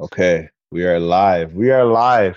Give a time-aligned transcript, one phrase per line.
[0.00, 1.54] Okay, we are live.
[1.54, 2.36] We are live.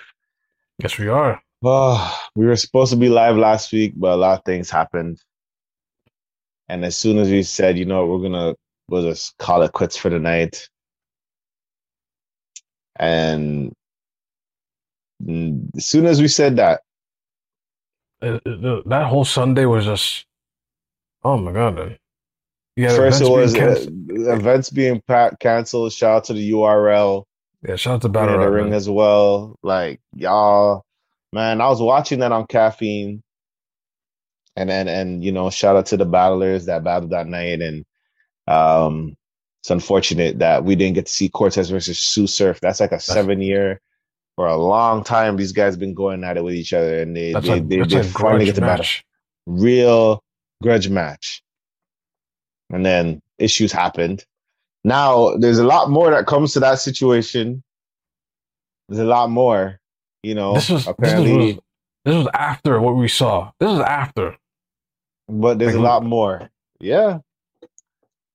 [0.78, 1.42] Yes, we are.
[1.64, 5.20] Oh, we were supposed to be live last week, but a lot of things happened.
[6.70, 8.56] And as soon as we said, you know, we're gonna
[8.88, 10.70] we'll just call it quits for the night.
[12.96, 13.74] And
[15.76, 16.82] as soon as we said that,
[18.22, 20.26] Uh, uh, that whole Sunday was just,
[21.24, 21.98] oh my god, man.
[22.76, 24.12] Yeah, first it being was uh, canceled.
[24.12, 25.92] events being pa- canceled.
[25.92, 27.26] Shout out to the URL.
[27.68, 28.74] Yeah, shout out to Battle the Ring man.
[28.74, 29.58] as well.
[29.64, 30.84] Like y'all,
[31.34, 33.22] man, I was watching that on caffeine,
[34.56, 37.86] and and and you know, shout out to the battlers that battled that night, and
[38.48, 39.16] um,
[39.62, 42.60] it's unfortunate that we didn't get to see Cortez versus Tsu Surf.
[42.62, 43.82] That's like a seven year
[44.38, 45.36] for a long time.
[45.36, 47.82] These guys been going at it with each other, and they That's they a they,
[47.82, 48.84] they finally get to battle.
[48.84, 49.04] match.
[49.46, 50.24] Real
[50.64, 51.44] grudge match,
[52.70, 54.24] and then issues happened.
[54.84, 57.64] Now there's a lot more that comes to that situation.
[58.88, 59.80] There's a lot more,
[60.24, 60.54] you know.
[60.56, 61.56] This was this apparently, was
[62.06, 63.52] this was after what we saw.
[63.60, 64.38] This is after.
[65.28, 66.50] but there's a lot more.
[66.80, 67.20] Yeah,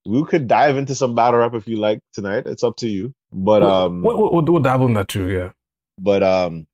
[0.06, 2.44] we could dive into some battle rap if you like tonight.
[2.46, 3.14] It's up to you.
[3.32, 5.28] But um, We'll, we'll, we'll, we'll dabble in that too.
[5.30, 5.50] Yeah.
[5.98, 6.66] but um,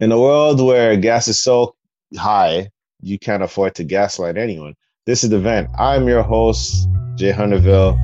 [0.00, 1.76] in a world where gas is so
[2.16, 4.74] high, you can't afford to gaslight anyone.
[5.06, 5.68] This is the vent.
[5.78, 7.96] I'm your host, Jay Hunterville,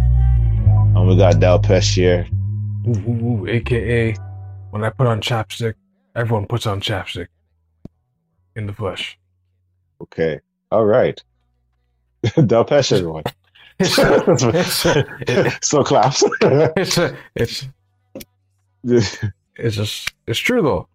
[0.95, 2.27] and we got Del Pesh here.
[2.87, 4.15] Ooh, ooh, ooh, AKA,
[4.71, 5.75] when I put on chapstick,
[6.15, 7.29] everyone puts on chapstick
[8.57, 9.19] in the flesh.
[10.03, 11.23] Okay, all right.
[12.47, 13.25] Del Pesh, everyone.
[13.79, 16.23] It's it's it- so claps.
[16.43, 16.99] it's
[17.35, 19.19] it's
[19.57, 20.89] it's just it's true though.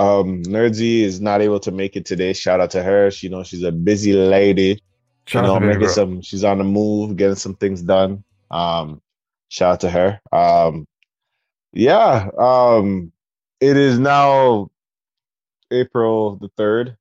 [0.00, 2.32] um, Nerdsy is not able to make it today.
[2.32, 3.10] Shout out to her.
[3.10, 4.80] She you know she's a busy lady.
[5.26, 6.22] Shout you know, making some.
[6.22, 8.24] She's on the move, getting some things done.
[8.50, 9.00] Um,
[9.50, 10.20] shout out to her.
[10.32, 10.86] Um,
[11.72, 12.30] yeah.
[12.38, 13.12] Um,
[13.60, 14.70] it is now
[15.70, 16.96] April the third.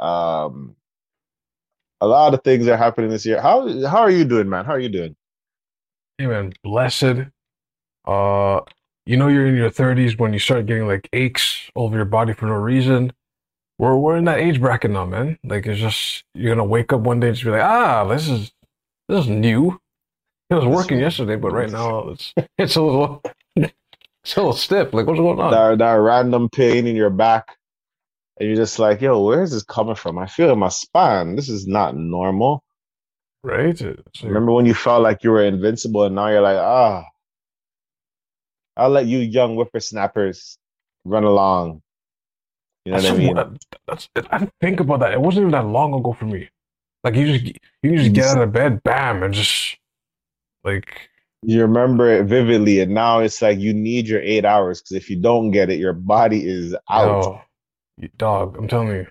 [0.00, 0.74] Um,
[2.00, 3.40] a lot of things are happening this year.
[3.40, 4.64] How how are you doing, man?
[4.64, 5.14] How are you doing?
[6.18, 7.28] Hey man, blessed.
[8.06, 8.60] Uh,
[9.06, 12.32] you know you're in your 30s when you start getting like aches over your body
[12.32, 13.12] for no reason.
[13.78, 15.38] We're we're in that age bracket now, man.
[15.44, 18.28] Like it's just you're gonna wake up one day and just be like, ah, this
[18.28, 18.52] is
[19.08, 19.80] this is new.
[20.50, 23.22] It was working yesterday, but right now it's it's a little
[23.56, 24.92] it's a little stiff.
[24.92, 25.50] Like what's going on?
[25.52, 27.56] That that random pain in your back,
[28.38, 30.18] and you're just like, yo, where is this coming from?
[30.18, 31.36] I feel in my spine.
[31.36, 32.64] This is not normal.
[33.42, 33.80] Right?
[33.80, 37.04] Like- Remember when you felt like you were invincible, and now you're like, ah,
[38.76, 40.58] I'll let you young whippersnappers
[41.04, 41.80] run along.
[42.84, 43.36] You know That's what I mean?
[43.36, 45.12] what- that's I didn't think about that.
[45.12, 46.48] It wasn't even that long ago for me.
[47.04, 49.78] Like you just you just get out of bed, bam, and just
[50.64, 51.08] like
[51.42, 55.08] You remember it vividly, and now it's like you need your eight hours because if
[55.10, 57.42] you don't get it, your body is out.
[57.96, 58.56] you- dog.
[58.58, 59.06] I'm telling you.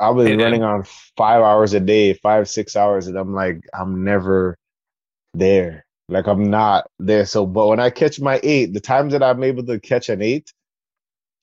[0.00, 0.84] I was And- running on
[1.16, 4.56] five hours a day, five, six hours, and I'm like, I'm never
[5.34, 5.84] there.
[6.08, 7.26] Like I'm not there.
[7.26, 10.22] So, but when I catch my eight, the times that I'm able to catch an
[10.22, 10.50] eight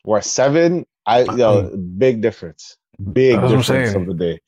[0.05, 2.77] or seven, I yo, big difference.
[3.13, 4.39] Big That's what I'm difference of the day.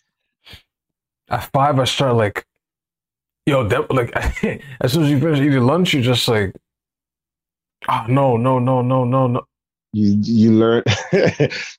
[1.29, 2.46] At five, I start like,
[3.47, 4.11] yo, that, like
[4.81, 6.53] as soon as you finish eating lunch, you're just like,
[7.89, 9.41] oh no, no, no, no, no, no.
[9.93, 10.83] You you learn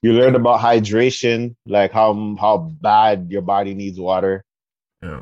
[0.03, 4.43] you learn about hydration, like how how bad your body needs water.
[5.03, 5.21] Yeah.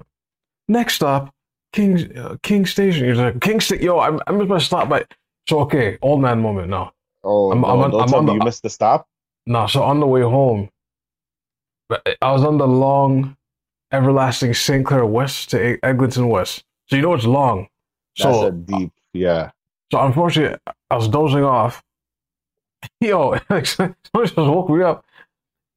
[0.69, 1.35] Next stop,
[1.73, 3.05] King uh, King Station.
[3.05, 3.85] You're like King Station.
[3.85, 5.05] Yo, I'm I'm just gonna stop by.
[5.49, 6.93] So okay, old man moment now.
[7.25, 9.07] Oh, I'm- no, I'm on- don't I'm tell me the- you missed the stop.
[9.47, 10.71] No, so on the way home,
[11.89, 13.37] but I was on the long,
[13.93, 14.85] everlasting St.
[14.85, 16.65] Clair West to Eglinton West.
[16.89, 17.69] So you know it's long.
[18.19, 19.51] That's So deep, yeah.
[19.93, 20.59] So unfortunately,
[20.91, 21.83] I was dozing off.
[23.01, 25.05] Yo, someone just woke me up,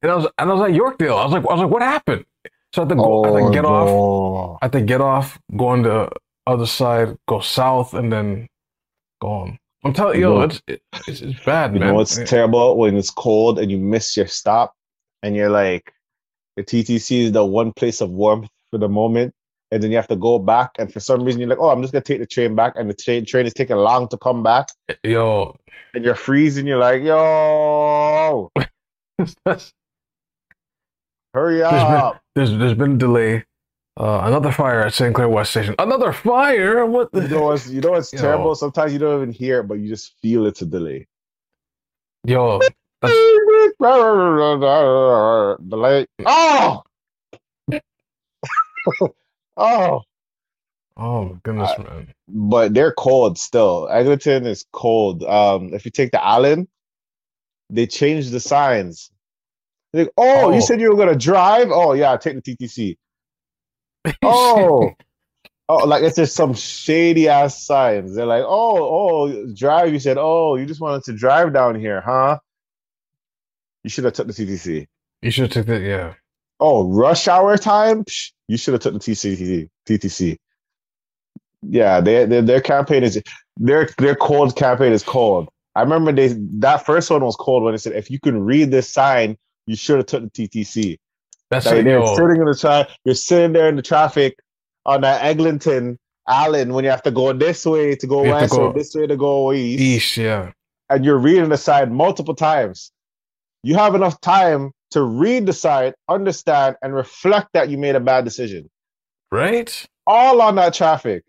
[0.02, 1.18] and I was and I was at Yorkdale.
[1.18, 2.24] I was like, I was like, what happened?
[2.72, 3.88] So I had to go, I had to oh, get off.
[3.88, 4.58] Oh.
[4.62, 6.08] I had to get off, go on the
[6.46, 8.48] other side, go south, and then
[9.20, 9.58] go on.
[9.82, 11.88] I'm telling you, You yo, know- it's it, it's, it's bad, You man.
[11.88, 12.24] know what's Yeah.
[12.26, 14.74] terrible when it's cold and you miss your stop
[15.22, 15.92] and you're like,
[16.56, 19.34] the TTC is the one place of warmth for the moment.
[19.72, 20.72] And then you have to go back.
[20.78, 22.72] And for some reason, you're like, oh, I'm just going to take the train back.
[22.76, 24.66] And the train, train is taking long to come back.
[25.04, 25.56] Yo,
[25.94, 26.66] And you're freezing.
[26.66, 28.50] You're like, yo,
[29.44, 29.72] there's
[31.32, 32.20] hurry been up.
[32.34, 33.44] there's there's been a delay.
[33.96, 35.14] Uh, another fire at St.
[35.14, 35.74] Clair West Station.
[35.78, 36.86] Another fire?
[36.86, 37.22] What the?
[37.22, 38.20] You know what's, you know what's Yo.
[38.20, 38.54] terrible?
[38.54, 41.06] Sometimes you don't even hear it, but you just feel it's a delay.
[42.24, 42.58] Yo,
[43.00, 43.14] that's,
[45.68, 46.06] delay.
[46.26, 46.82] Oh!
[49.56, 50.02] oh!
[50.96, 52.14] oh goodness, I- man.
[52.28, 53.88] but they're cold still.
[53.90, 55.22] Eglinton is cold.
[55.24, 56.68] Um, if you take the Allen,
[57.70, 59.10] they changed the signs.
[59.92, 60.50] Like, oh, Oh.
[60.54, 61.68] you said you were gonna drive?
[61.70, 62.96] Oh yeah, take the TTC.
[64.22, 64.92] Oh,
[65.68, 68.14] oh, like it's just some shady ass signs.
[68.14, 68.78] They're like, oh,
[69.28, 69.92] oh, drive.
[69.92, 72.38] You said, oh, you just wanted to drive down here, huh?
[73.84, 74.86] You should have took the TTC.
[75.22, 75.82] you should have took that.
[75.82, 76.14] Yeah.
[76.60, 78.04] Oh, rush hour time?
[78.04, 80.36] Psh, you should have took the TCT, TTC.
[81.62, 83.22] Yeah, they, they, their campaign is
[83.56, 85.48] their their cold campaign is cold.
[85.74, 86.28] I remember they
[86.58, 89.36] that first one was cold when they said if you can read this sign,
[89.66, 90.98] you should have took the TTC.
[91.50, 94.38] That's Like they're sitting in the tra- you're sitting there in the traffic
[94.86, 95.98] on that Eglinton
[96.28, 98.66] Allen when you have to go this way to go You have to west go
[98.68, 100.16] or this way to go east, east.
[100.16, 100.52] Yeah.
[100.88, 102.92] and you're reading the sign multiple times.
[103.62, 108.24] You have enough time to read the understand, and reflect that you made a bad
[108.24, 108.68] decision.
[109.30, 109.86] Right.
[110.06, 111.24] All on that traffic.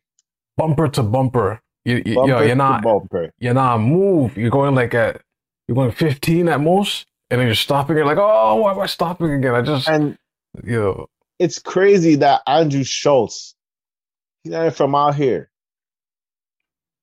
[0.57, 1.61] Bumper to bumper.
[1.85, 2.83] You, you, Bumper yo, you're not.
[2.83, 3.31] bumper.
[3.39, 4.37] You're not move.
[4.37, 5.21] You're going like at.
[5.67, 7.95] You're going 15 at most, and then you're stopping.
[7.95, 9.55] You're like, oh, why am I stopping again?
[9.55, 10.17] I just, And
[10.63, 11.07] yo,
[11.39, 13.55] it's crazy that Andrew Schulz,
[14.43, 15.49] he's not from out here.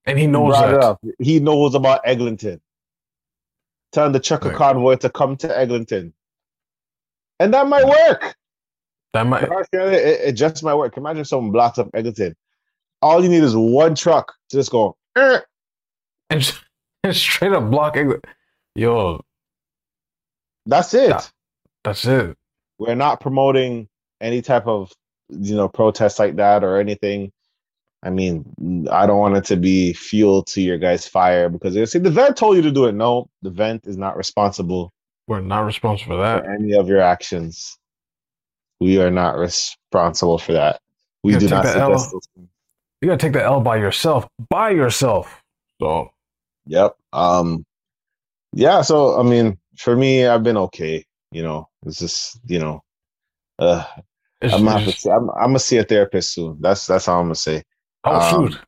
[0.04, 0.98] and he knows that.
[1.18, 2.60] He knows about Eglinton.
[3.92, 4.56] Telling the trucker Right.
[4.58, 6.12] convoy to come to Eglinton.
[7.40, 8.36] And that might work.
[9.14, 9.44] That might.
[9.72, 10.96] It, it just might work.
[10.96, 12.36] Imagine someone blocks up Eglinton.
[13.00, 15.44] All you need is one truck to just go, "Er."
[16.30, 16.54] and,
[17.04, 18.30] and straight up block Eglinton.
[18.74, 19.24] Yo,
[20.66, 21.08] that's it.
[21.10, 21.22] Yeah.
[21.84, 22.36] that's it.
[22.78, 23.88] We're not promoting
[24.20, 24.92] any type of
[25.30, 27.32] you know protest like that or anything.
[28.02, 31.84] I mean, I don't want it to be fuel to your guys' fire because they
[31.84, 32.94] say the vent told you to do it.
[32.94, 34.92] No, the vent is not responsible
[35.26, 36.48] We're not responsible for for that.
[36.48, 37.76] any of your actions.
[38.80, 40.80] We are not responsible for that.
[41.24, 42.48] We do not suggest those things.
[43.00, 44.28] You gotta take the L by yourself.
[44.48, 45.42] By yourself.
[45.80, 46.10] So
[46.66, 46.96] Yep.
[47.12, 47.64] Um
[48.52, 51.04] yeah, so I mean, for me, I've been okay.
[51.32, 52.82] You know, it's just, you know,
[53.58, 53.84] uh
[54.40, 56.58] it's, I'm gonna to see, I'm, I'm gonna see a therapist soon.
[56.60, 57.64] That's that's all I'm gonna say.
[58.04, 58.58] Oh um.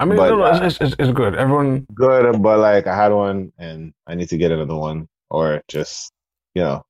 [0.00, 1.34] I mean, but, no, no, uh, it's, it's, it's good.
[1.34, 5.08] Everyone, Good, but like I had one and I need to get another one.
[5.30, 6.12] Or just
[6.54, 6.84] you know.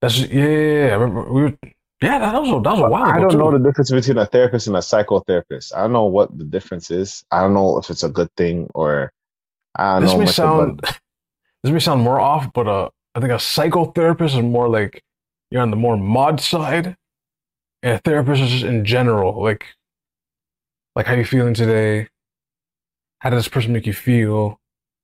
[0.00, 0.90] that's yeah, yeah, yeah.
[0.90, 1.58] I remember we were,
[2.00, 3.38] yeah, that was a, that was a while I don't too.
[3.38, 5.74] know the difference between a therapist and a psychotherapist.
[5.74, 7.24] I don't know what the difference is.
[7.30, 9.12] I don't know if it's a good thing or
[9.74, 10.98] I don't this know may much sound about
[11.62, 15.02] this may sound more off, but uh, I think a psychotherapist is more like
[15.50, 16.96] you're on the more mod side,
[17.82, 19.66] and a therapist is just in general, like
[20.94, 22.08] like how you feeling today.
[23.20, 24.58] How does this person make you feel?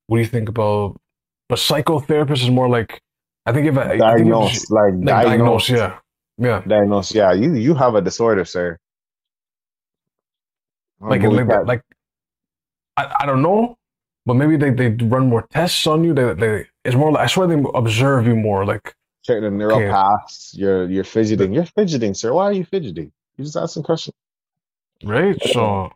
[0.07, 0.99] What do you think about?
[1.47, 3.01] But psychotherapist is more like
[3.45, 5.99] I think if I, I diagnose, like, like diagnose, diagnose, yeah,
[6.37, 7.15] yeah, diagnose.
[7.15, 8.77] Yeah, you you have a disorder, sir.
[11.01, 11.81] like like
[12.97, 13.77] I, I don't know,
[14.25, 16.13] but maybe they, they run more tests on you.
[16.13, 18.65] They they it's more like I swear they observe you more.
[18.65, 18.93] Like
[19.23, 19.89] check the neural Okay.
[19.89, 20.53] paths.
[20.55, 21.53] You're you're fidgeting.
[21.53, 22.33] You're fidgeting, sir.
[22.33, 23.11] Why are you fidgeting?
[23.37, 24.15] You just asked asking questions.
[25.03, 25.91] Right, so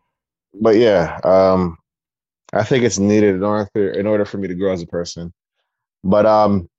[0.53, 1.77] But yeah, um,
[2.53, 5.33] I think it's needed in order in order for me to grow as a person.
[6.03, 6.69] But um,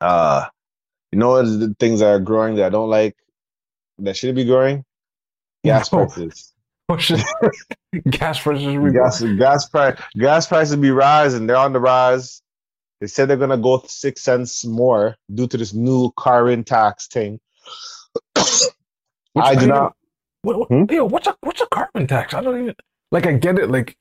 [0.00, 0.46] uh,
[1.12, 3.16] you know what the things that are growing that I don't like
[3.98, 4.84] that should be growing?
[5.64, 6.06] Gas No.
[6.06, 6.54] prices.
[8.10, 11.46] gas prices be Gas gas price gas prices be rising.
[11.46, 12.42] They're on the rise.
[13.00, 17.40] They said they're gonna go six cents more due to this new carbon tax thing.
[19.36, 19.94] I do not.
[20.42, 20.84] What, what, Hmm?
[20.90, 22.34] yo, what's a what's a carbon tax?
[22.34, 22.74] I don't even
[23.10, 23.26] like.
[23.26, 23.70] I get it.
[23.70, 23.96] Like,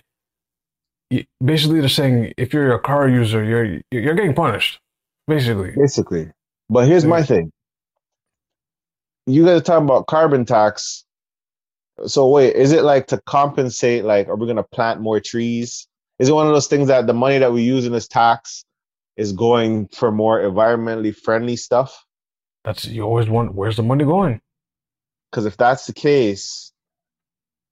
[1.44, 4.80] basically, they're saying if you're a car user, you're you're getting punished.
[5.28, 6.32] Basically, Basically.
[6.70, 7.52] But here's my thing.
[9.26, 11.04] You guys are talking about carbon tax.
[12.06, 14.06] So wait, is it like to compensate?
[14.06, 15.88] Like, are we gonna plant more trees?
[16.20, 18.64] Is it one of those things that the money that we use in this tax
[19.18, 22.04] is going for more environmentally friendly stuff?
[22.64, 23.56] that's you always want.
[23.56, 24.42] Where's the money going?
[25.32, 26.72] Because if that's the case,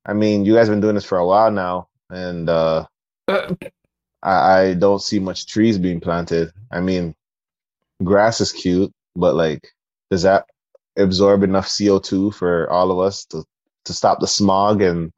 [0.06, 2.86] I mean, you guys have been doing this for a while now, and uh,
[3.28, 3.56] Uh,
[4.22, 6.52] I, I don't see much trees being planted.
[6.72, 7.16] I mean,
[8.04, 9.68] grass is cute, but like,
[10.12, 10.46] does that
[10.98, 13.44] absorb enough CO2 for all of us to,
[13.86, 15.12] to stop the smog and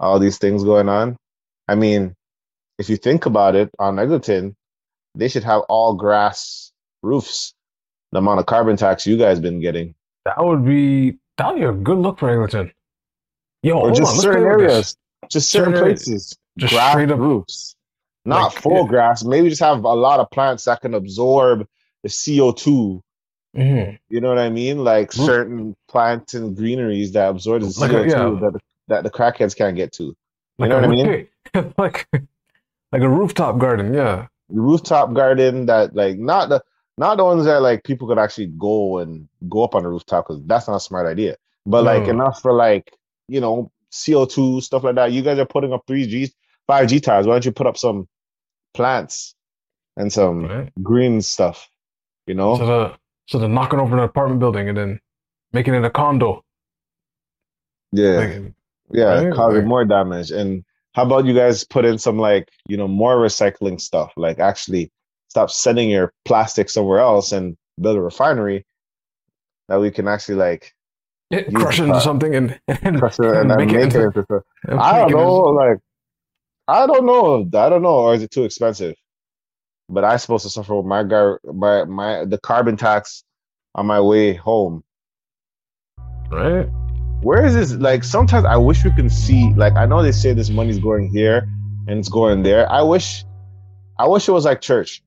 [0.00, 1.16] all these things going on?
[1.68, 2.14] I mean,
[2.78, 4.54] if you think about it, on Eglinton,
[5.14, 7.54] they should have all grass roofs.
[8.12, 9.94] The amount of carbon tax you guys been getting,
[10.24, 12.72] that would be that would be a good look for Eglinton.
[13.62, 14.70] Yo, or hold on, just certain play with this.
[14.72, 14.96] areas,
[15.30, 17.18] just certain Certain places, Just grass straight up.
[17.18, 17.76] roofs,
[18.24, 18.88] not like, full yeah.
[18.88, 19.24] grass.
[19.24, 21.66] Maybe just have a lot of plants that can absorb
[22.02, 23.02] the CO2
[23.56, 23.98] Mhm.
[24.10, 24.84] You know what I mean?
[24.84, 28.38] Like Roof- certain plants and greeneries that absorb the Like CO2 yeah.
[28.50, 30.04] that that the crackheads can't get to.
[30.04, 30.16] You
[30.58, 31.28] Like know what I mean?
[31.78, 32.06] like
[32.92, 34.26] like a rooftop garden, yeah.
[34.50, 36.62] Rooftop garden that like not the
[36.98, 40.26] not the ones that like people could actually go and go up on the rooftop
[40.26, 41.36] because that's not a smart idea.
[41.66, 42.10] But like No.
[42.10, 42.92] enough for like
[43.28, 45.12] you know CO2 stuff like that.
[45.12, 46.32] You guys are putting up three G,
[46.66, 47.26] five G tires.
[47.26, 48.08] Why don't you put up some
[48.74, 49.34] plants
[49.96, 50.72] and some Right.
[50.82, 51.68] green stuff?
[52.26, 55.00] You know, So the so they're knocking over an apartment building and then
[55.52, 56.44] making it a condo.
[57.92, 58.18] yeah.
[58.18, 58.54] Like,
[58.92, 60.30] Yeah, Right, causing more damage.
[60.30, 64.12] And how about you guys put in some like, you know, more recycling stuff?
[64.16, 64.90] Like actually
[65.36, 68.64] stop sending your plastic somewhere else and build a refinery
[69.68, 70.72] that we can actually like
[71.30, 74.16] Use crush it into something and, and, crush it and, then make, it into, it
[74.16, 75.78] into and I don't know, like
[76.68, 77.42] I don't know.
[77.60, 78.94] I don't know, or is it too expensive?
[79.90, 83.22] But I'm supposed to suffer with my gar my my the carbon tax
[83.74, 84.82] on my way home.
[86.30, 86.66] right?
[87.22, 87.72] Where is this?
[87.74, 89.52] Like sometimes I wish we can see.
[89.54, 91.46] Like I know they say this money's going here
[91.88, 92.70] and it's going there.
[92.70, 93.24] I wish,
[93.98, 95.02] I wish it was like church.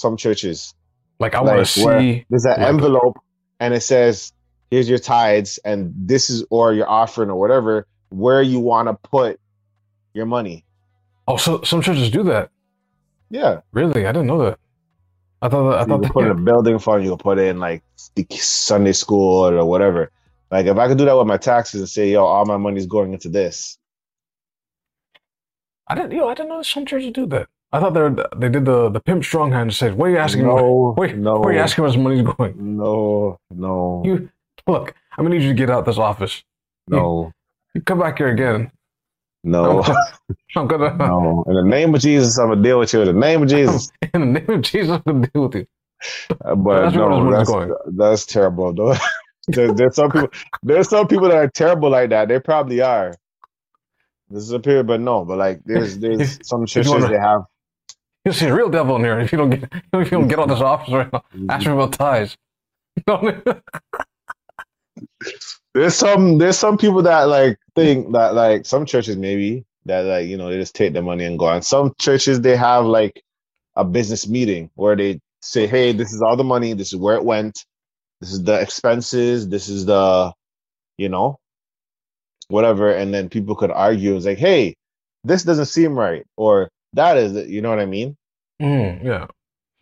[0.00, 0.74] Some churches
[1.18, 3.16] Like I want Like, to see there's an Like- envelope
[3.60, 4.32] and it says,
[4.70, 8.94] "Here's your tithes and this is or your offering or whatever where you want to
[9.16, 9.38] put
[10.14, 10.64] your money."
[11.28, 12.48] Oh, so some churches do that.
[13.28, 14.06] Yeah, Really?
[14.06, 14.58] I didn't know that.
[15.42, 17.04] I thought that, I thought can put in a building fund.
[17.04, 17.82] You put in like
[18.14, 20.10] the Sunday school or whatever.
[20.50, 22.86] Like if I could do that with my taxes and say, "Yo, all my money's
[22.86, 23.78] going into this."
[25.86, 27.48] I didn't yo, I didn't know some churches do that.
[27.72, 30.14] I thought they were, they did the the pimp strong hand and said, "Where are
[30.14, 30.44] you asking?
[30.44, 34.28] no, where, no, where are you asking where this money's going?" no, no, You
[34.66, 34.94] look.
[35.16, 36.42] I'm gonna need you to get out this office.
[36.88, 37.32] no,
[37.74, 38.70] You come back here again.
[39.44, 39.82] no.
[40.56, 43.02] I'm gonna No, in the name of Jesus, I'm gonna deal with you.
[43.02, 45.66] In the name of Jesus, in the name of Jesus, I'm gonna deal with you.
[46.44, 47.74] Uh, but That's no, that's, going.
[47.92, 48.72] that's terrible.
[48.72, 48.94] Though
[49.48, 50.28] there, there's some people,
[50.62, 52.28] there's some people that are terrible like that.
[52.28, 53.14] They probably are.
[54.30, 57.42] This is a period, but no, but like there's there's some churches wanna- they have.
[58.24, 60.38] You see a real devil in here if you don't get if you don't get
[60.38, 61.24] out this office right now.
[61.48, 62.36] Ask me about ties.
[65.74, 70.26] There's some there's some people that like think that like some churches maybe that like
[70.26, 71.48] you know they just take the money and go.
[71.48, 73.22] And some churches they have like
[73.76, 76.72] a business meeting where they say, "Hey, this is all the money.
[76.72, 77.64] This is where it went.
[78.20, 79.48] This is the expenses.
[79.48, 80.32] This is the,
[80.98, 81.38] you know,
[82.48, 84.74] whatever." And then people could argue, "It's like, hey,
[85.24, 88.16] this doesn't seem right," or "That is it." You know what I mean?
[88.62, 89.26] Mm, yeah.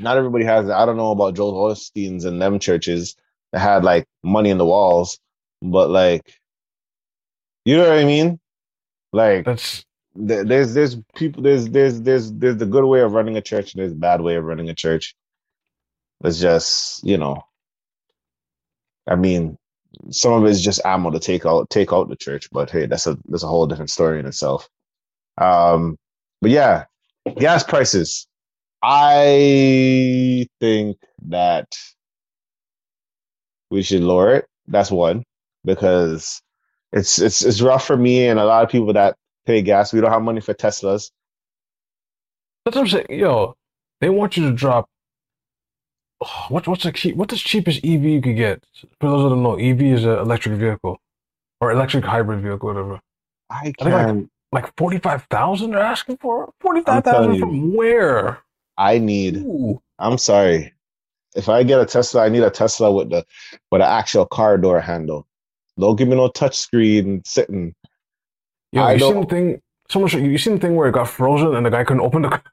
[0.00, 0.76] Not everybody has that.
[0.78, 3.16] I don't know about Joel Osteen's and them churches
[3.52, 5.18] that had like money in the walls,
[5.62, 6.34] but like,
[7.64, 8.38] you know what I mean?
[9.12, 9.84] Like, That's
[10.14, 13.74] there- there's there's people there's there's there's there's the good way of running a church
[13.74, 15.14] and there's the bad way of running a church.
[16.24, 17.42] It's just you know,
[19.06, 19.58] I mean,
[20.10, 23.06] some of it's just ammo to take out take out the church, but hey, that's
[23.06, 24.68] a that's a whole different story in itself.
[25.38, 25.96] Um,
[26.42, 26.84] but yeah,
[27.36, 28.26] gas prices.
[28.82, 31.66] I think that
[33.70, 34.46] we should lower it.
[34.66, 35.24] That's one
[35.64, 36.40] because
[36.92, 39.92] it's it's it's rough for me and a lot of people that pay gas.
[39.92, 41.10] We don't have money for Teslas.
[42.64, 43.06] that's what I'm saying.
[43.10, 43.56] Yo,
[44.00, 44.88] they want you to drop.
[46.20, 47.16] Oh, what what's the cheap?
[47.16, 48.64] What's the cheapest EV you could get?
[49.00, 51.00] For those that don't know, EV is an electric vehicle
[51.60, 53.00] or electric hybrid vehicle, whatever.
[53.50, 54.30] I can.
[54.52, 56.52] Like forty five thousand they're asking for.
[56.60, 58.38] Forty five telling from where?
[58.76, 59.38] I need.
[59.38, 59.80] Ooh.
[59.98, 60.72] I'm sorry.
[61.36, 63.24] If I get a Tesla, I need a Tesla with the
[63.70, 65.26] with an actual car door handle.
[65.78, 67.74] Don't give me no touch screen sitting.
[68.72, 69.62] Yo, I you seen the don't- thing?
[69.90, 72.22] Someone, show- you seen the thing where it got frozen and the guy couldn't open
[72.22, 72.42] the.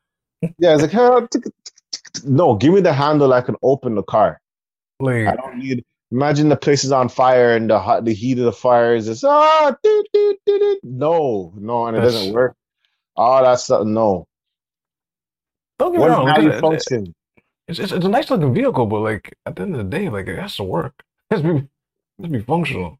[0.60, 0.94] Yeah, it's like
[2.26, 2.56] no.
[2.56, 3.34] Give me the handle.
[3.34, 4.40] I can open the car.
[5.00, 5.84] Like, I don't need.
[6.12, 9.08] Imagine the place is on fire and the hot, the heat of the fire is
[9.08, 9.76] just ah.
[9.84, 12.56] doot, doot, doot, doot." No, no, and it That's- doesn't work.
[13.18, 13.86] All that stuff.
[13.86, 14.28] No.
[15.80, 16.28] don't get What wrong.
[16.28, 17.14] how you function?
[17.68, 20.10] It's, it's it's a nice looking vehicle, but like at the end of the day,
[20.10, 20.94] like it has to work.
[21.32, 21.68] It has to be, it
[22.20, 23.00] has to be functional.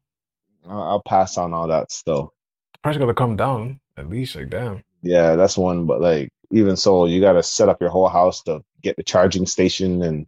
[0.68, 2.32] I'll I'll pass on all that still.
[2.72, 4.34] The price got to come down at least.
[4.34, 4.82] Like damn.
[5.02, 5.86] Yeah, that's one.
[5.86, 9.02] But like, even so, you got to set up your whole house to get the
[9.04, 10.26] charging station and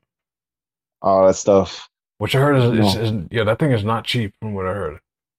[1.03, 1.89] all that stuff.
[2.19, 3.03] Which I heard is, is, No.
[3.03, 4.99] is yeah, that thing is not cheap from what I heard.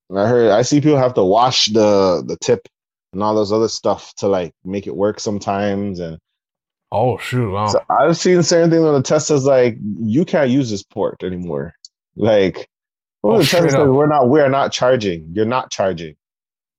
[0.10, 2.68] And I heard, I see people have to wash the the tip
[3.14, 6.00] and all those other stuff to like make it work sometimes.
[6.00, 6.18] And
[6.92, 7.52] Oh shoot!
[7.52, 7.68] Wow.
[7.68, 11.74] so I've seen certain things on the Tesla's like, you can't use this port anymore.
[12.16, 12.68] Like,
[13.24, 15.30] Oh, the says we're not, we're not charging.
[15.34, 16.16] You're not charging.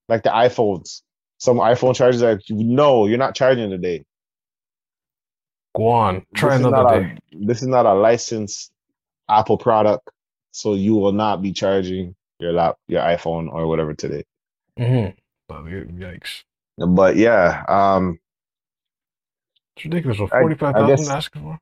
[0.08, 1.02] Like the iPhones.
[1.38, 4.04] Some iPhone chargers are like, no, you're not charging today.
[5.76, 7.16] Go on, try this another not day.
[7.34, 8.69] A, this is not a licensed
[9.30, 10.08] Apple product,
[10.50, 14.24] so you will not be charging your lap, your iPhone or whatever today.
[14.76, 15.08] hmm
[15.48, 16.44] Oh, yikes!
[16.78, 18.18] But yeah, um,
[19.76, 20.18] It's ridiculous.
[20.20, 21.58] What I- forty five I asking for?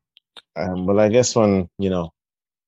[0.56, 2.12] um, but I guess when you know,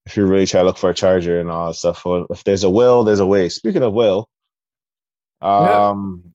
[0.06, 2.42] if you really try to look for a charger and all that stuff, well, if
[2.44, 3.48] there's a will, there's a way.
[3.48, 4.28] Speaking of will,
[5.42, 6.32] um,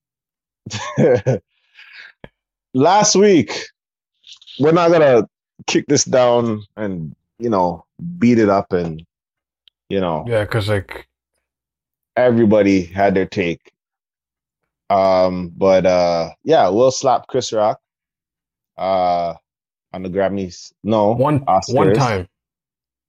[2.73, 3.65] last week
[4.59, 5.27] we're not gonna
[5.67, 7.84] kick this down and you know
[8.19, 9.03] beat it up and
[9.89, 11.07] you know Yeah, because like
[12.15, 13.71] everybody had their take.
[14.89, 17.79] Um, but uh yeah, we'll slap Chris Rock
[18.77, 19.33] uh
[19.93, 20.73] on the Grammys.
[20.83, 21.73] No, one Oscars.
[21.73, 22.27] one time,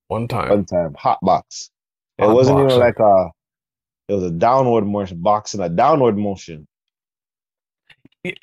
[0.08, 0.48] one time.
[0.50, 0.94] one time.
[0.94, 1.70] Hot box.
[2.18, 3.30] It wasn't box, even like- a
[4.08, 6.66] it was a downward motion, box in a downward motion.
[8.22, 8.38] It-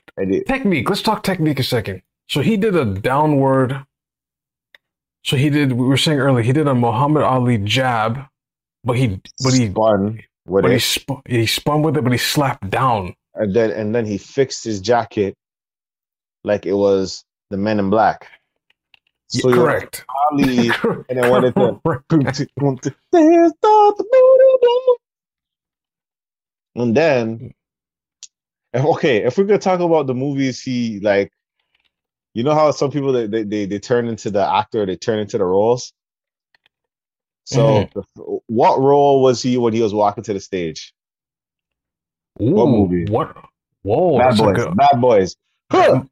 [0.47, 0.89] technique.
[0.89, 2.01] Let's talk technique a second.
[2.29, 3.83] So he did a downward.
[5.23, 5.73] So he did.
[5.73, 8.19] We were saying earlier he did a Muhammad Ali jab,
[8.83, 12.11] but he but he spun with but he it, spun, he spun with it, but
[12.11, 13.15] he slapped down.
[13.35, 15.35] and then and then he fixed his jacket
[16.43, 18.29] like it was the Men in Black.
[19.29, 20.05] So Yeah, correct.
[20.31, 20.69] Ali
[21.09, 21.79] and then what it did.
[21.83, 22.09] Correct.
[22.09, 24.97] There's not the.
[26.75, 27.53] And then,
[28.73, 31.31] okay, if we're gonna talk about the movies, he like,
[32.33, 35.19] you know how some people they they they, they turn into the actor, they turn
[35.19, 35.93] into the roles.
[37.45, 37.99] So, mm-hmm.
[38.15, 40.93] the, what role was he when he was walking to the stage?
[42.35, 43.05] What movie?
[43.11, 43.35] What?
[43.83, 44.77] Whoa, bad boys, good.
[44.77, 45.35] bad boys,
[45.69, 46.07] bad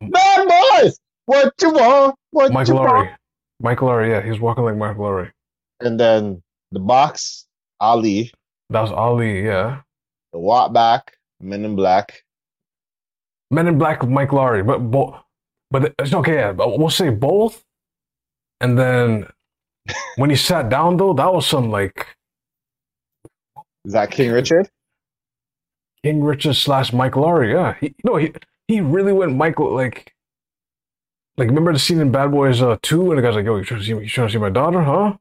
[0.47, 0.99] boys.
[1.25, 2.15] What you want?
[2.31, 3.05] What Michael you Lowrey.
[3.05, 3.09] want?
[3.61, 5.31] Michael Lowrey, yeah, he's walking like Michael Lowrey.
[5.79, 7.47] And then the box,
[7.79, 8.31] Ali,
[8.69, 9.81] That was Ali, yeah.
[10.33, 12.23] the walk back, Men in Black.
[13.49, 15.19] Men in Black Mike Lowrey, but bo-
[15.71, 16.35] but it's okay.
[16.35, 17.63] Yeah, we'll say both.
[18.61, 19.27] And then
[20.17, 22.07] when he sat down, though, that was some like
[23.85, 24.69] Is that King Richard?
[26.03, 27.53] King Richard slash Mike Lowrey.
[27.53, 28.33] Yeah, he, no, he
[28.67, 30.13] he really went Michael like.
[31.37, 33.63] Like remember the scene in Bad Boys uh, Two, and the guy's like, "Yo, you
[33.63, 33.91] trying to see?
[33.91, 35.13] You trying to see my daughter, huh?"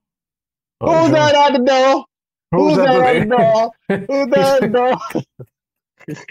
[0.81, 2.05] Oh, Who's that at the door?
[2.53, 2.89] Who's that?
[2.89, 3.73] at the door?
[3.89, 4.99] Who's that at the door?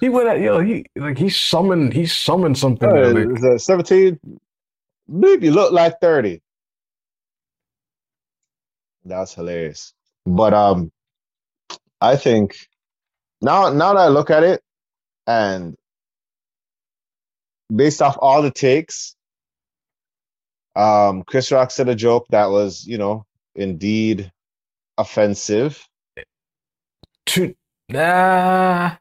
[0.00, 0.60] he went at yo.
[0.60, 1.92] He like he summoned.
[1.92, 2.88] He summoned something.
[2.88, 4.18] there, like, Is that 17?
[5.08, 6.40] Maybe look like 30.
[9.04, 9.92] That's hilarious.
[10.26, 10.92] But um
[12.00, 12.56] I think
[13.40, 14.62] now now that I look at it
[15.26, 15.76] and
[17.74, 19.16] based off all the takes,
[20.76, 24.30] um Chris Rock said a joke that was, you know, indeed
[24.98, 25.86] offensive.
[27.26, 27.54] to
[27.88, 28.96] nah.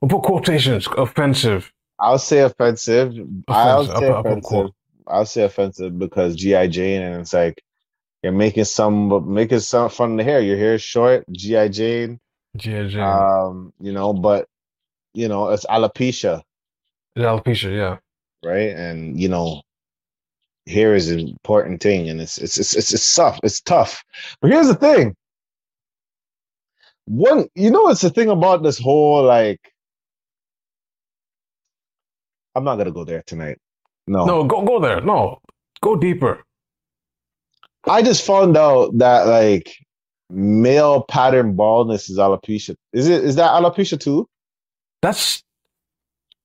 [0.00, 0.86] We'll put quotations.
[0.96, 1.72] Offensive.
[1.98, 3.14] I'll say offensive.
[3.48, 3.98] I'll Offensive.
[3.98, 4.74] say I'll put- I'll put offensive.
[5.06, 7.62] I'll say offensive because GI Jane, and it's like
[8.22, 10.40] you're making some making some fun of the hair.
[10.40, 12.20] Your hair is short, GI Jane.
[12.56, 12.88] G.I.
[12.88, 13.00] Jane.
[13.00, 14.46] Um, you know, but
[15.14, 16.42] you know it's alopecia,
[17.16, 17.70] It's alopecia.
[17.76, 17.98] Yeah.
[18.48, 18.70] right?
[18.70, 19.62] And you know,
[20.66, 23.38] hair is an important thing, and it's it's it's it's, it's tough.
[23.42, 24.02] It's tough.
[24.40, 25.14] But here's the thing.
[27.06, 29.60] One, you know, it's the thing about this whole like.
[32.54, 33.58] I'm not gonna go there tonight.
[34.06, 34.24] No.
[34.24, 35.00] No, go go there.
[35.00, 35.38] No,
[35.82, 36.42] go deeper.
[37.88, 39.74] I just found out that like
[40.28, 42.74] male pattern baldness is alopecia.
[42.92, 44.28] Is it is that alopecia too?
[45.02, 45.42] That's.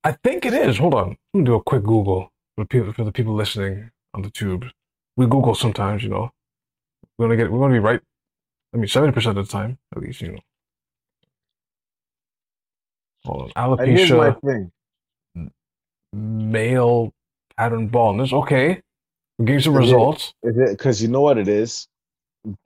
[0.04, 0.78] I think it is.
[0.78, 1.16] Hold on.
[1.34, 4.30] Let me do a quick Google for the people for the people listening on the
[4.30, 4.66] tube.
[5.16, 6.30] We Google sometimes, you know.
[7.18, 7.50] We're gonna get.
[7.50, 8.00] We're gonna be right.
[8.74, 10.38] I mean, seventy percent of the time, at least, you know.
[13.24, 13.80] Hold on.
[13.80, 14.70] And here's my Alopecia.
[16.16, 17.12] Male
[17.56, 18.32] pattern baldness.
[18.32, 18.80] Okay,
[19.38, 20.34] we're getting some Is it- results.
[20.42, 21.86] Is it because you know what it is?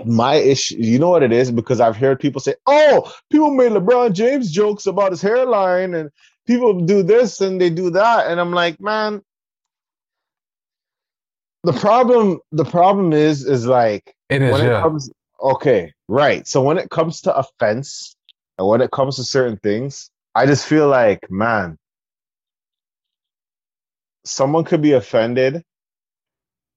[0.04, 3.72] My issue, you know what it is, because I've heard people say, "Oh, people made
[3.72, 6.10] LeBron James jokes about his hairline, and
[6.46, 9.22] people do this and they do that," and I'm like, man,
[11.64, 14.52] the problem, the problem is, is like It is.
[14.52, 14.80] when it Yeah.
[14.82, 15.10] comes
[15.42, 18.14] okay right so when it comes to offense
[18.58, 21.78] and when it comes to certain things i just feel like man
[24.24, 25.62] someone could be offended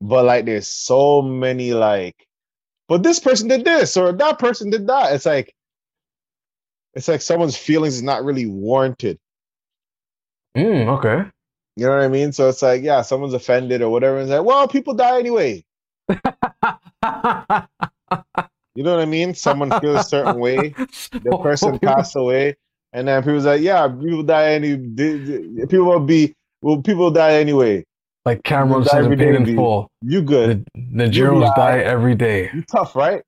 [0.02, 2.28] but like there's so many like
[2.90, 5.14] but this person did this or that person did that.
[5.14, 5.54] It's like
[6.94, 9.18] it's like someone's feelings is not really warranted.
[10.56, 11.30] Mm, okay.
[11.76, 12.32] you know what i mean?
[12.34, 15.64] So it's like yeah someone's offended or whatever and it's like well people die anyway.
[18.76, 19.36] You know what i mean?
[19.36, 20.70] Someone feels a certain way
[21.12, 22.56] the person passed away,
[22.92, 27.12] and then people's like, yeah, people die any, di- di- people will be, well, people
[27.12, 27.86] die anyway.
[28.26, 29.56] Like Cameron says in every day, Paid in.
[29.56, 29.92] Full.
[30.02, 30.66] You good?
[30.74, 32.50] The Nigerians die every day.
[32.54, 33.22] You tough, right?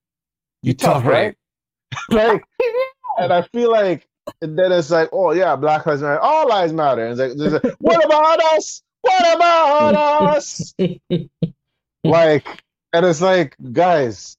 [0.63, 1.35] You tough, right?
[2.09, 2.43] like,
[3.19, 4.07] and I feel like
[4.41, 7.05] and then it's like, oh yeah, Black Lives Matter, all lives matter.
[7.05, 8.81] And it's like, like what about us?
[9.01, 10.73] What about us?
[12.03, 12.47] like,
[12.93, 14.35] and it's like, guys,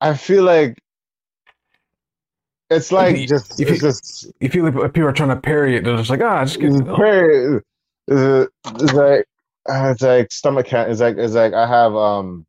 [0.00, 0.76] I feel like
[2.70, 5.36] it's like If you- just if you- just You feel like people are trying to
[5.36, 5.84] parry it.
[5.84, 7.62] They're just like, ah, just get it's very
[8.10, 9.24] it's like
[9.68, 10.90] it's like stomach cancer.
[10.90, 12.46] It's like it's like I have um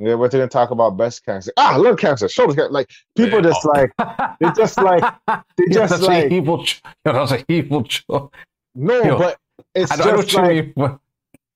[0.00, 1.52] yeah, we're gonna talk about breast cancer.
[1.56, 2.70] Ah, lung cancer, shoulder cancer.
[2.72, 3.92] Like people just like
[4.40, 6.64] they just like they Yeah, just that's like a evil.
[6.64, 7.84] Ch- yeah, that's a evil.
[7.84, 9.36] Ch- no, Yo, but
[9.74, 10.98] it's I just like mean.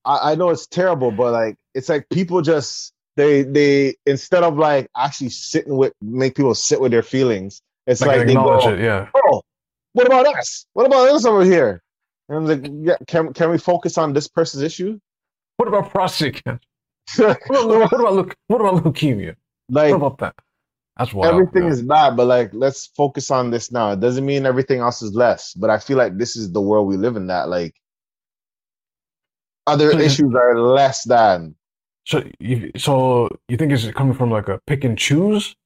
[0.04, 4.58] I, I know it's terrible, but like it's like people just they they instead of
[4.58, 8.68] like actually sitting with make people sit with their feelings, it's Like, like they go,
[8.70, 8.80] it.
[8.80, 9.08] Yeah.
[9.14, 9.42] oh,
[9.94, 10.66] what about us?
[10.74, 11.82] What about us over here?
[12.28, 14.98] And I'm like, yeah, can can we focus on this person's issue?
[15.56, 16.60] What about prostate cancer?
[17.46, 19.36] What about, what about, leuc- what about leukemia?
[19.68, 20.34] like What about that?
[20.96, 21.32] That's wild.
[21.32, 21.70] everything yeah.
[21.70, 23.92] is bad, but like let's focus on this now.
[23.92, 26.86] It doesn't mean everything else is less, but I feel like this is the world
[26.86, 27.26] we live in.
[27.26, 27.74] That like
[29.66, 31.54] other So issues are less than.
[32.06, 35.56] So, you, so you think it's coming from like a pick and choose?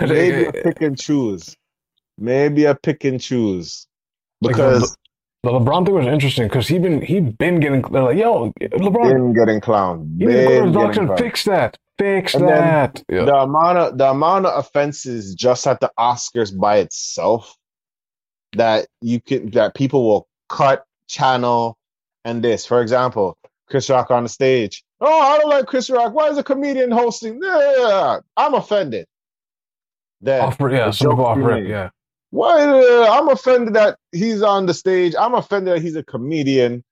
[0.00, 1.56] Maybe a pick and choose.
[2.18, 3.86] Maybe a pick and choose.
[4.40, 4.96] Because
[5.42, 9.12] the LeBron thing was interesting because he been he been getting they're like yo LeBron
[9.12, 10.08] been getting clowned.
[10.18, 11.18] you need to go to Been doctor getting and clowned.
[11.18, 13.24] fix that fix And that yeah.
[13.24, 17.56] The amount of the amount of offenses just at the Oscars by itself
[18.54, 21.78] that you can that people will cut channel
[22.24, 22.66] and this.
[22.66, 23.36] For example,
[23.68, 24.84] Chris Rock on the stage.
[25.00, 26.14] Oh, I don't like Chris Rock.
[26.14, 27.40] Why is a comedian hosting?
[27.42, 29.06] Yeah, I'm offended.
[30.22, 31.90] That yeah the some people joke he it yeah
[32.32, 32.64] Why?
[32.66, 35.14] Uh, I'm offended that he's on the stage.
[35.18, 36.82] I'm offended that he's a comedian.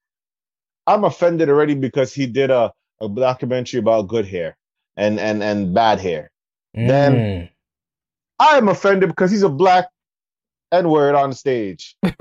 [0.87, 4.57] I'm offended already because he did a, a documentary about good hair
[4.97, 6.31] and and and bad hair.
[6.75, 7.51] Then- Mm.
[8.39, 9.89] I am offended because he's a black
[10.73, 11.97] N word on stage.
[12.03, 12.15] I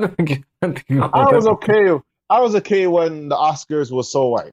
[0.00, 1.90] don't think I don't think you I was okay.
[2.30, 4.52] I was okay when the Oscars was so white.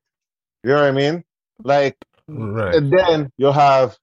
[0.63, 1.23] You know what I mean?
[1.63, 3.97] Like, right and then you'll have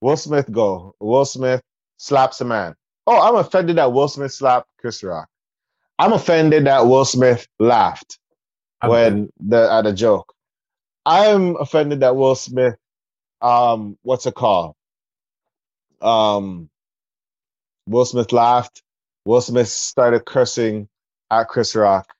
[0.00, 0.94] Will Smith go.
[1.00, 1.62] Will Smith
[1.96, 2.74] slaps a man.
[3.06, 5.28] Oh, I'm offended that Will Smith slapped Chris Rock.
[5.98, 8.18] I'm offended that Will Smith laughed
[8.80, 10.32] I'm- when the at a joke.
[11.06, 12.76] I'm offended that Will Smith,
[13.42, 14.74] um, what's it called?
[16.00, 16.70] Um,
[17.86, 18.82] Will Smith laughed.
[19.26, 20.88] Will Smith started cursing
[21.30, 22.10] at Chris Rock.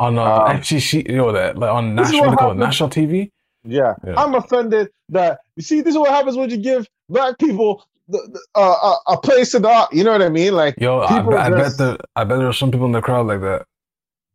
[0.00, 3.30] on uh, um, FCC you know that like on national what what call national TV
[3.64, 3.94] Yeah.
[4.06, 4.14] Yeah.
[4.16, 5.80] I'm offended that you see.
[5.80, 9.50] This is what happens when you give black people the, the, uh, a, a place
[9.52, 9.88] to the.
[9.92, 10.54] You know what I mean?
[10.54, 12.86] Like, yo I, People bet- I bet just- the I bet there are some people
[12.86, 13.66] in the crowd like that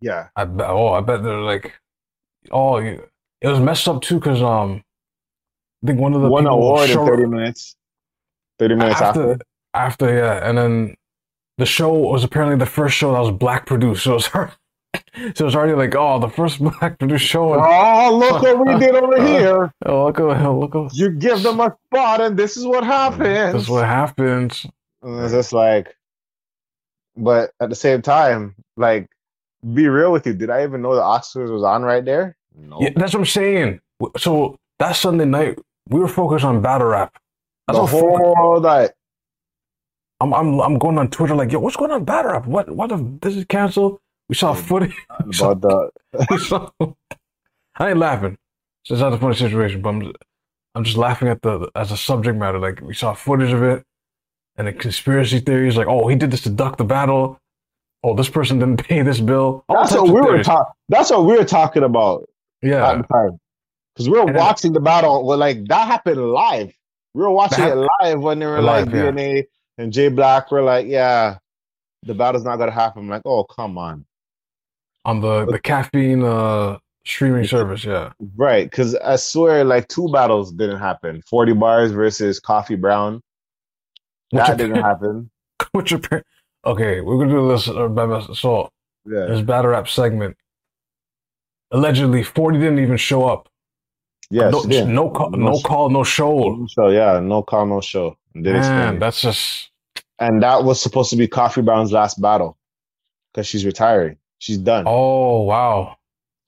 [0.02, 1.74] yeah, I bet oh I bet they're like
[2.52, 3.04] oh you-
[3.42, 4.84] it was messed up too because um
[5.84, 7.76] I think one of the one award in 30 minutes.
[8.60, 9.32] 30 minutes after.
[9.32, 10.96] after, after yeah, and then
[11.58, 14.04] the show was apparently the first show that was black produced.
[14.04, 14.54] So it was already,
[15.36, 17.54] so it's already like, oh, the first black produced show.
[17.54, 19.74] Oh, look what we did over Uh, here.
[19.86, 23.54] oh, look at look at You give them a spot, and this is what happens.
[23.54, 24.66] this is what happens.
[25.02, 25.96] And it's just like,
[27.16, 29.08] but at the same time, like,
[29.74, 30.34] be real with you.
[30.34, 32.36] Did I even know the Oscars was on right there?
[32.56, 32.80] No.
[32.82, 33.80] Yeah, that's what I'm saying.
[34.18, 37.16] So that Sunday night, we were focused on battle rap.
[37.68, 38.92] That's the what fo- whole night.
[40.20, 42.46] I'm, I'm I'm going on Twitter like, yo, what's going on battle rap?
[42.46, 44.00] What what if this is canceled?
[44.42, 44.56] Um,
[45.26, 45.54] we saw footage.
[45.62, 45.94] About
[46.30, 46.70] we saw,
[47.78, 48.38] I ain't laughing.
[48.84, 50.16] So it's not a funny situation, but I'm just,
[50.76, 52.60] I'm just laughing at the as a subject matter.
[52.60, 53.84] Like we saw footage of it,
[54.58, 55.78] and the conspiracy theories.
[55.78, 57.40] Like, oh, he did this to duck the battle.
[58.04, 59.64] Oh, this person didn't pay this bill.
[59.70, 60.74] All that's what we were talking.
[60.90, 62.28] That's what we were talking about
[62.62, 62.98] Yeah.
[62.98, 65.26] Because we were And then- watching the battle.
[65.26, 66.74] Well, like that happened live.
[67.14, 69.12] We were watching That it live when they were like yeah.
[69.12, 69.46] DNA
[69.78, 71.38] and Jay Black were like, "Yeah,
[72.02, 74.04] the battle's not gonna happen." I'm like, "Oh, come on."
[75.06, 77.84] On the the caffeine uh streaming service.
[77.84, 81.22] Yeah, Right, because I swear, like two battles didn't happen.
[81.28, 83.22] Forty bars versus Coffee Brown.
[84.32, 85.30] That your- didn't happen.
[85.74, 86.02] What's your
[86.66, 87.02] okay?
[87.02, 87.68] We're gonna do this.
[87.68, 88.70] Uh, by my- so
[89.06, 89.26] Yeah.
[89.26, 90.38] this battle rap segment.
[91.72, 93.50] Allegedly, forty didn't even show up.
[94.30, 94.52] Yes.
[94.52, 94.88] no, did.
[94.88, 96.66] no call, no, No call, no show.
[96.70, 98.18] So yeah, no call, no show.
[98.34, 99.70] Did Man, that's just
[100.20, 102.58] and that was supposed to be Coffee Brown's last battle
[103.34, 104.18] because she's retiring.
[104.44, 104.84] She's done.
[104.88, 105.96] oh wow.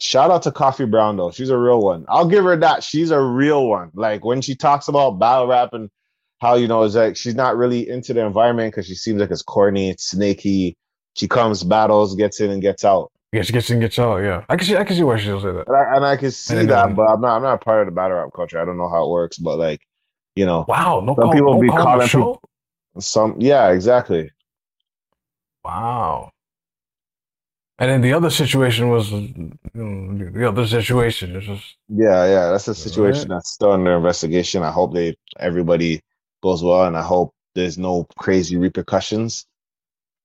[0.01, 1.31] Shout out to Coffee Brown though.
[1.31, 2.03] She's a real one.
[2.09, 2.83] I'll give her that.
[2.83, 3.89] She's a real one.
[3.93, 5.89] Like when she talks about battle rap and
[6.41, 9.31] how you know it's like she's not really into the environment because she seems like
[9.31, 10.75] it's corny, it's snaky.
[11.13, 13.13] She comes, battles, gets in and gets out.
[13.31, 14.17] Gets gets in, gets out.
[14.17, 14.75] Yeah, I can see.
[14.75, 15.63] I can see why she'll say that.
[15.65, 17.37] And I, and I can see And, that, um, but I'm not.
[17.37, 18.59] I'm not part of the battle rap culture.
[18.61, 19.79] I don't know how it works, but like,
[20.35, 22.37] you know, Wow, no Some call, people no be call, calling.
[22.99, 24.31] Some yeah, exactly.
[25.63, 26.31] Wow.
[27.77, 32.49] And then the other situation was you know, the other situation is just Yeah, yeah.
[32.51, 33.29] That's a situation Right.
[33.29, 34.63] that's still under investigation.
[34.63, 36.01] I hope they everybody
[36.41, 39.45] goes well and I hope there's no crazy repercussions.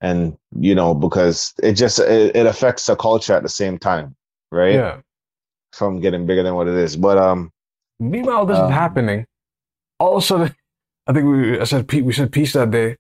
[0.01, 4.17] And you know, because it just it, it affects the culture at the same time,
[4.53, 4.75] right?
[4.75, 5.01] yeah.
[5.73, 6.97] From getting bigger than what it is.
[6.97, 7.51] But um
[8.01, 9.27] Meanwhile, this is Um, happening.
[9.99, 10.55] All of a sudden,
[11.07, 12.97] I think we I said we said peace that day,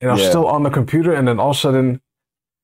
[0.00, 0.28] and I'm Yeah.
[0.28, 2.00] still on the computer, and then all of a sudden,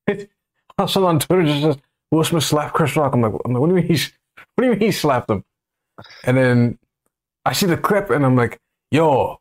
[0.79, 1.77] sudden on Twitter just says
[2.11, 3.13] Will Smith slapped Chris Rock.
[3.13, 4.11] I'm like, I'm like, what do you mean he's
[4.55, 5.43] what do you mean he slapped him?
[6.23, 6.79] And then
[7.45, 8.59] I see the clip, and I'm like,
[8.91, 9.39] yo.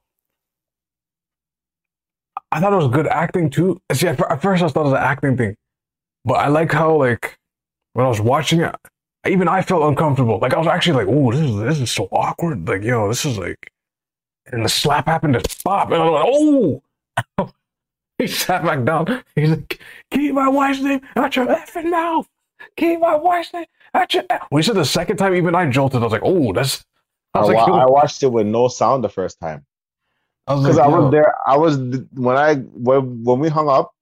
[2.51, 3.81] I thought it was good acting too.
[3.93, 5.57] See, at, at first I thought it was an acting thing,
[6.25, 7.39] but I like how like
[7.95, 8.75] when I was watching it,
[9.27, 10.39] even I felt uncomfortable.
[10.39, 13.25] Like I was actually like, "Oh, this is this is so awkward." Like, yo, this
[13.25, 13.71] is like,
[14.47, 16.81] and the slap happened to stop, and I was
[17.39, 17.53] like, "Oh!"
[18.23, 19.23] he sat back down.
[19.35, 19.81] He's like,
[20.11, 22.29] "Keep my wife's name out your effing mouth.
[22.77, 26.01] Keep my wife's name out your." When he said the second time, even I jolted.
[26.01, 26.85] I was like, "Oh, that's."
[27.35, 29.65] I I, like, wa- I watched it with no sound the first time.
[30.47, 31.79] I Because like, I was there I was
[32.15, 33.93] when I when when we hung up,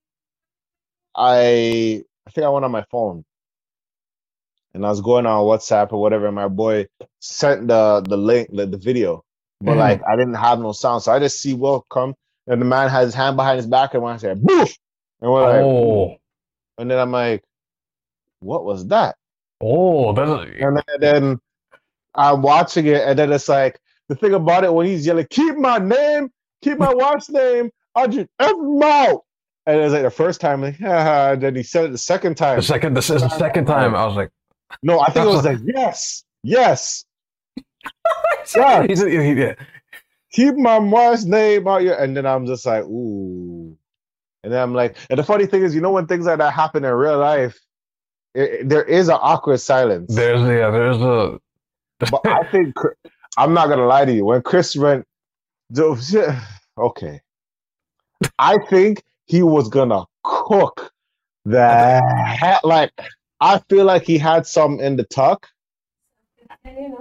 [1.15, 3.23] I I think I went on my phone
[4.73, 6.87] and I was going on WhatsApp or whatever, and my boy
[7.19, 9.23] sent the the link, the, the video.
[9.61, 9.77] But Mhm.
[9.77, 11.03] like I didn't have no sound.
[11.03, 12.15] So I just see Will come
[12.47, 14.75] and the man has his hand behind his back and when I said boof
[15.21, 16.15] and we're like Oh,
[16.77, 17.43] and then I'm like,
[18.39, 19.15] what was that?
[19.61, 21.39] oh, that's And then, then
[22.15, 25.55] I'm watching it, and then it's like the thing about it when he's yelling, "Keep
[25.57, 26.29] my name,
[26.61, 29.21] keep my wife's name, I just F him out."
[29.67, 32.57] And it's like the first time, like, and then he said it the second time.
[32.57, 32.95] the second.
[32.95, 33.93] This is the second time.
[33.95, 34.31] I was like,
[34.81, 37.05] No, I think it was like, yes, yes,
[38.55, 38.87] Yeah.
[38.87, 39.53] He's, he- yeah.
[40.31, 41.93] Keep my wife's name out here.
[41.95, 43.77] And then I'm just like, ooh.
[44.43, 46.53] And then I'm like, and the funny thing is, you know, when things like that
[46.53, 47.59] happen in real life,
[48.35, 50.15] it, it- there is an awkward silence.
[50.15, 51.39] There's yeah, there's a
[52.11, 52.75] But I think
[53.37, 54.25] I'm not gonna lie to you.
[54.25, 55.05] When Chris went,
[56.77, 57.21] okay,
[58.39, 60.91] I think he was gonna cook
[61.45, 62.61] that.
[62.63, 62.91] Like,
[63.41, 65.47] I feel like he had some in the tuck,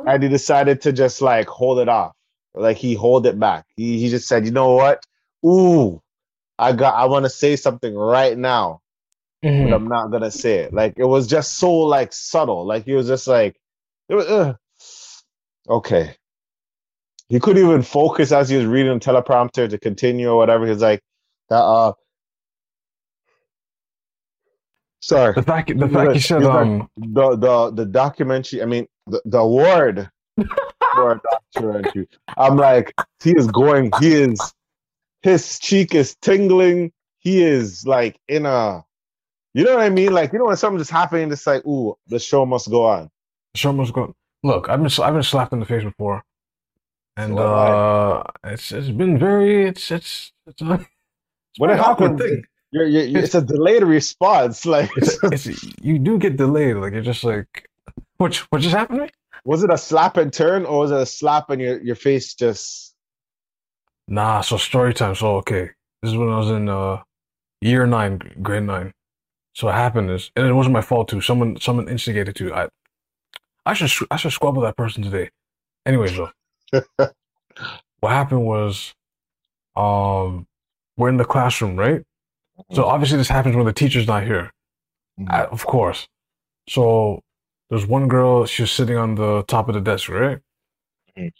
[0.06, 2.14] and he decided to just like hold it off.
[2.54, 3.66] Like he hold it back.
[3.76, 5.04] He he just said, you know what?
[5.46, 6.02] Ooh,
[6.58, 6.94] I got.
[6.94, 8.80] I want to say something right now,
[9.42, 9.74] but Mhm.
[9.74, 10.72] I'm not gonna say it.
[10.74, 12.66] Like it was just so like subtle.
[12.66, 13.60] Like he was just like,
[14.08, 14.54] it was, uh,
[15.68, 16.16] okay.
[17.28, 20.66] He couldn't even focus as he was reading the teleprompter to continue or whatever.
[20.66, 21.00] He's like,
[21.48, 21.62] that.
[21.62, 21.92] Uh,
[25.00, 25.34] sorry.
[25.34, 28.60] the fact the fact he said um the the the documentary.
[28.62, 30.10] I mean, the the award
[31.12, 31.20] a
[31.54, 32.08] documentary.
[32.36, 33.90] I'm like, he is going.
[34.00, 34.54] He is.
[35.22, 36.92] His cheek is tingling.
[37.18, 38.84] He is like in a.
[39.54, 40.12] You know what I mean?
[40.12, 43.10] Like you know when something just happening, it's like, ooh, the show must go on.
[43.54, 46.22] The show someone's going look I've been I've been slapped in the face before
[47.16, 47.70] and So have I.
[47.70, 50.84] uh it's it's been very it's it's it's a, it's
[51.58, 54.64] When it happens, thing You're, you're, you're- it's a delayed response.
[54.64, 57.68] Like, it's, it's you do get delayed like you're just like
[58.18, 59.10] what what just happened to me
[59.44, 62.34] was it a slap and turn, or was it a slap and your your face
[62.34, 62.94] just?
[64.08, 65.14] nah so story time.
[65.14, 65.70] So okay.
[66.02, 67.02] This is when I was in uh
[67.60, 68.92] year nine grade nine.
[69.54, 71.20] So what happened is and it wasn't my fault too.
[71.20, 72.68] Someone someone instigated to I
[73.66, 75.30] I should I should squabble that person today.
[75.86, 76.30] Anyways though.
[78.00, 78.94] What happened was
[79.76, 80.46] um
[80.96, 82.02] we're in the classroom right?
[82.72, 84.50] So obviously this happens when the teacher's not here.
[85.28, 86.08] Uh, of course.
[86.68, 87.20] So
[87.70, 90.38] there's one girl she was sitting on the top of the desk right
[91.16, 91.32] Mhm.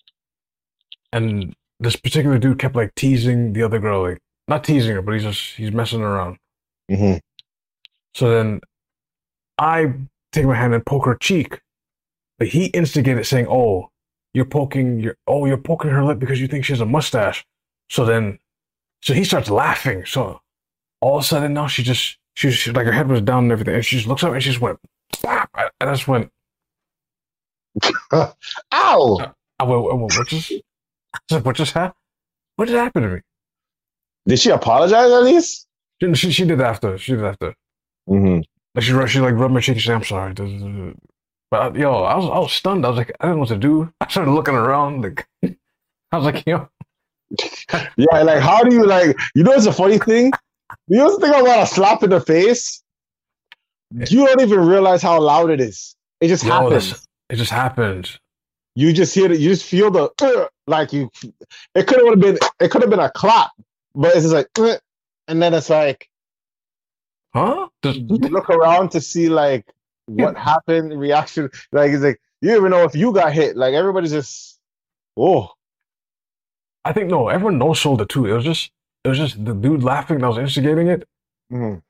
[1.12, 5.12] and this particular dude kept like teasing the other girl like not teasing her but
[5.14, 6.38] he's just he's messing around
[6.90, 7.21] Mhm.
[8.14, 8.61] so then
[9.59, 9.93] i
[10.33, 11.61] take my hand and poke her cheek
[12.38, 13.90] but he instigated saying oh
[14.35, 17.45] you're poking your oh you're poking her lip because you think she has a mustache
[17.88, 18.38] so then
[19.03, 20.40] so he starts laughing so
[21.01, 23.45] all of a sudden now she just she, was- she like her head was down
[23.45, 24.79] and everything and she just looks up and she just went
[25.23, 25.39] Bap!
[25.81, 26.31] And I just went
[28.12, 28.27] Ow!
[28.73, 31.95] I went, I went what just I said, what just happened
[32.57, 33.21] what just happened to me
[34.27, 35.66] Did she apologize at least?
[36.03, 37.55] she, she, she did after she did after
[38.09, 38.40] Mm-hmm.
[38.75, 40.35] Like she, she like rubbed my cheek and said, "I'm sorry."
[41.51, 42.85] But I, yo, I was I was stunned.
[42.85, 43.93] I was like, I didn't know what to do.
[44.01, 45.03] I started looking around.
[45.03, 46.69] Like I was like, yo,
[47.97, 49.16] Yeah, like how do you like?
[49.35, 50.33] You know, it's a funny thing.
[50.88, 52.83] You know, the thing about a slap in the face.
[53.92, 55.96] You don't even realize how loud it is.
[56.20, 57.07] It just Yo, happens.
[57.29, 58.18] it just happened.
[58.76, 59.40] You just hear it.
[59.40, 61.11] You just feel the uh, like you.
[61.74, 62.38] It could have been.
[62.61, 63.50] It could have been a clap.
[63.94, 64.48] but it's just like,
[65.29, 66.09] and then it's like
[67.35, 67.68] Huh?
[67.85, 69.64] You look around to see like
[70.07, 71.48] what happened, reaction.
[71.72, 73.57] Like it's like you even know if you got hit.
[73.57, 74.59] Like everybody's just,
[75.16, 75.50] oh,
[76.85, 78.26] I think no, everyone no sold it too.
[78.26, 78.70] It was just
[79.05, 81.07] it was just the dude laughing that was instigating it.
[81.53, 81.83] Mhm.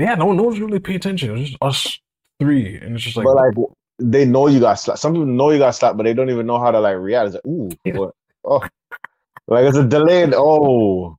[0.00, 1.30] Yeah, no, no one's really paying attention.
[1.30, 1.98] It was just us
[2.40, 3.54] three, and it's just like, but like
[3.98, 5.00] they know you got slapped.
[5.00, 7.26] Some people know you got slapped, but they don't even know how to like react.
[7.26, 8.14] It's like, ooh, what?
[8.44, 8.62] oh,
[9.46, 10.32] like it's a delayed.
[10.34, 11.16] Oh,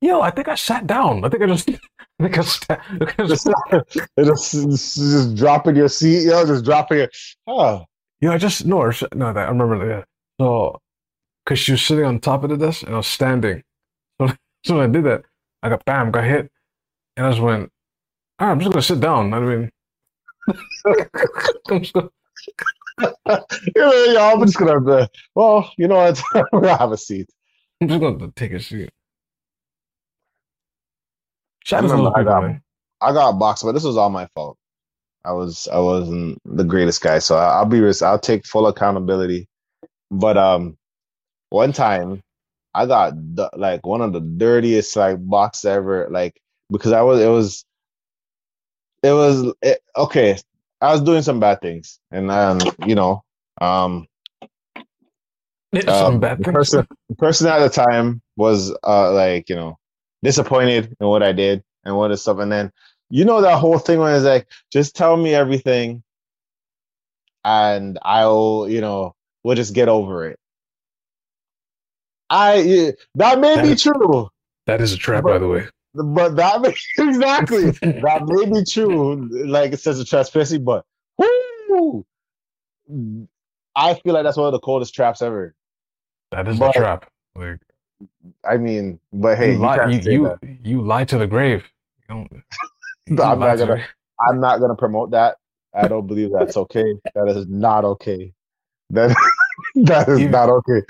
[0.00, 1.24] yo, I think I sat down.
[1.24, 1.68] I think I just,
[2.20, 6.24] I think I, sta- I think I just, just just, just, just dropping your seat,
[6.26, 7.16] yo, just dropping it.
[7.46, 7.84] Oh,
[8.20, 9.32] Yeah, I just no, no.
[9.32, 9.88] That I remember that.
[9.88, 10.04] Yeah.
[10.40, 10.80] So,
[11.46, 13.62] cause she was sitting on top of the desk and I was standing.
[14.20, 14.28] So,
[14.64, 15.22] so when I did that,
[15.62, 16.50] I got bam, got hit,
[17.16, 17.70] and I just went.
[18.38, 19.34] All right, I'm just gonna sit down.
[19.34, 19.70] I mean,
[21.70, 22.10] I'm just gonna,
[23.76, 24.90] yo, I'm just gonna.
[24.92, 26.22] Uh, well, you know what?
[26.34, 27.28] I'm gonna have a seat.
[27.80, 28.90] I'm just gonna take a seat.
[31.74, 32.56] I Shout out to remember I got.
[33.00, 34.58] I got boxed, but this was all my fault.
[35.24, 39.48] I was I wasn't the greatest guy, so I, I'll be I'll take full accountability.
[40.10, 40.76] But um,
[41.50, 42.22] one time
[42.74, 46.34] I got the, like one of the dirtiest like box ever, like
[46.70, 47.64] because I was it was
[49.02, 50.38] it was it, okay.
[50.80, 53.22] I was doing some bad things, and um, you know,
[53.60, 54.06] um,
[55.82, 56.54] Some um, bad the things.
[56.54, 59.78] person, the person at the time was uh like you know
[60.22, 62.70] disappointed in what I did and what is stuff, and then
[63.10, 66.02] you know that whole thing when it's like just tell me everything,
[67.44, 70.38] and I'll you know we'll just get over it.
[72.30, 74.28] I that may be That- true,
[74.66, 75.68] That is a trap, by the way.
[75.94, 79.28] But that may exactly that may be true.
[79.46, 80.84] Like it says a transparency, but
[81.18, 82.04] whoo,
[83.76, 85.54] I feel like that's one of the coldest traps ever.
[86.30, 87.10] That is a but- trap.
[87.36, 87.58] Like
[88.48, 91.64] I mean, but hey, you, you lie, you, you, you lie to the grave.
[92.08, 92.32] You don't,
[93.06, 93.82] you I'm not gonna- the-
[94.28, 95.36] I'm not gonna promote that.
[95.74, 96.94] I don't believe that's okay.
[97.14, 98.32] That is not okay.
[98.90, 99.16] That
[99.74, 100.82] that is You- not okay.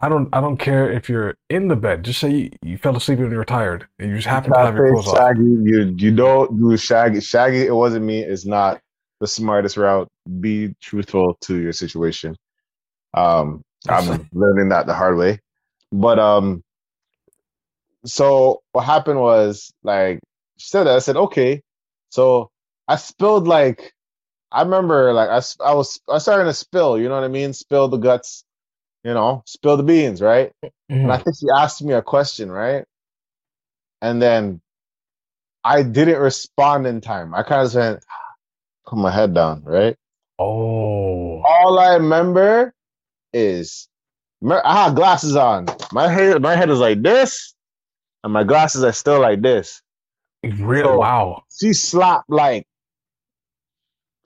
[0.00, 0.28] I don't.
[0.32, 2.04] I don't care if you're in the bed.
[2.04, 4.58] Just say you, you fell asleep when you were tired and you just happen to
[4.58, 5.16] have your clothes off.
[5.16, 5.40] Shaggy.
[5.40, 7.20] You you don't do Shaggy.
[7.20, 7.66] Shaggy.
[7.66, 8.22] It wasn't me.
[8.22, 8.80] Is not
[9.20, 10.08] the smartest route.
[10.40, 12.36] Be truthful to your situation.
[13.14, 15.40] Um, I'm learning that the hard way.
[15.90, 16.62] But um,
[18.04, 20.20] so what happened was like
[20.58, 21.62] she said that I said okay.
[22.10, 22.50] So
[22.86, 23.92] I spilled like
[24.52, 26.98] I remember like I, I was I started to spill.
[26.98, 27.52] You know what I mean?
[27.52, 28.44] Spill the guts.
[29.08, 30.52] You know, spill the beans, right?
[30.62, 31.24] And I Mhm.
[31.24, 32.84] think she asked me a question, right?
[34.02, 34.60] And then
[35.64, 37.34] I didn't respond in time.
[37.34, 38.04] I kind of went,
[38.86, 39.96] put my head down, right?
[40.38, 42.74] Oh, All I remember
[43.32, 43.88] is
[44.46, 45.68] I had glasses on.
[45.90, 47.54] My head, my head is like this,
[48.24, 49.80] and my glasses are still like this.
[50.44, 50.84] real?
[50.84, 51.44] So- wow.
[51.58, 52.66] She slapped like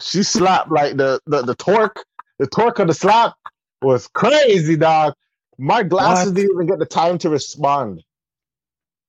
[0.00, 2.04] she slapped like the the, the torque,
[2.40, 3.36] the torque of the slap
[3.82, 5.14] was crazy, dog.
[5.58, 6.34] My glasses What?
[6.34, 8.04] didn't even get the time to respond.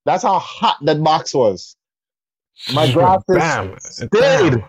[0.05, 1.75] That's how hot that box was.
[2.67, 3.77] My glasses Bam.
[3.79, 4.55] stayed.
[4.55, 4.65] Bam.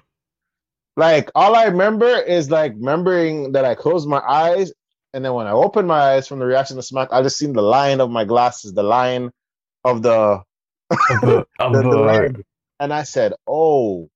[0.97, 4.73] Like all I remember is like remembering that I closed my eyes,
[5.15, 7.55] and then when I opened my eyes from the reaction to smack, I just seen
[7.55, 9.31] the line of my glasses, the line
[9.85, 10.43] of the
[11.09, 12.45] Of the, of the, the.
[12.81, 14.11] And I said, "Oh,"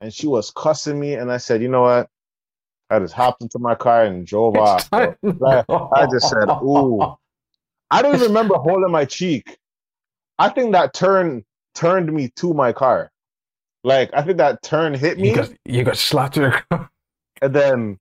[0.00, 2.10] and she was cussing me, and I said, "You know what?"
[2.92, 4.88] I just hopped into my car and drove off.
[4.92, 5.16] Like,
[5.96, 7.16] I just said, "Ooh."
[7.90, 9.58] I don't even remember holding my cheek.
[10.38, 13.10] I think that turn turned me to my car.
[13.84, 16.90] Like I think that turn hit me, You got you got slapped to your car.
[17.42, 17.98] and then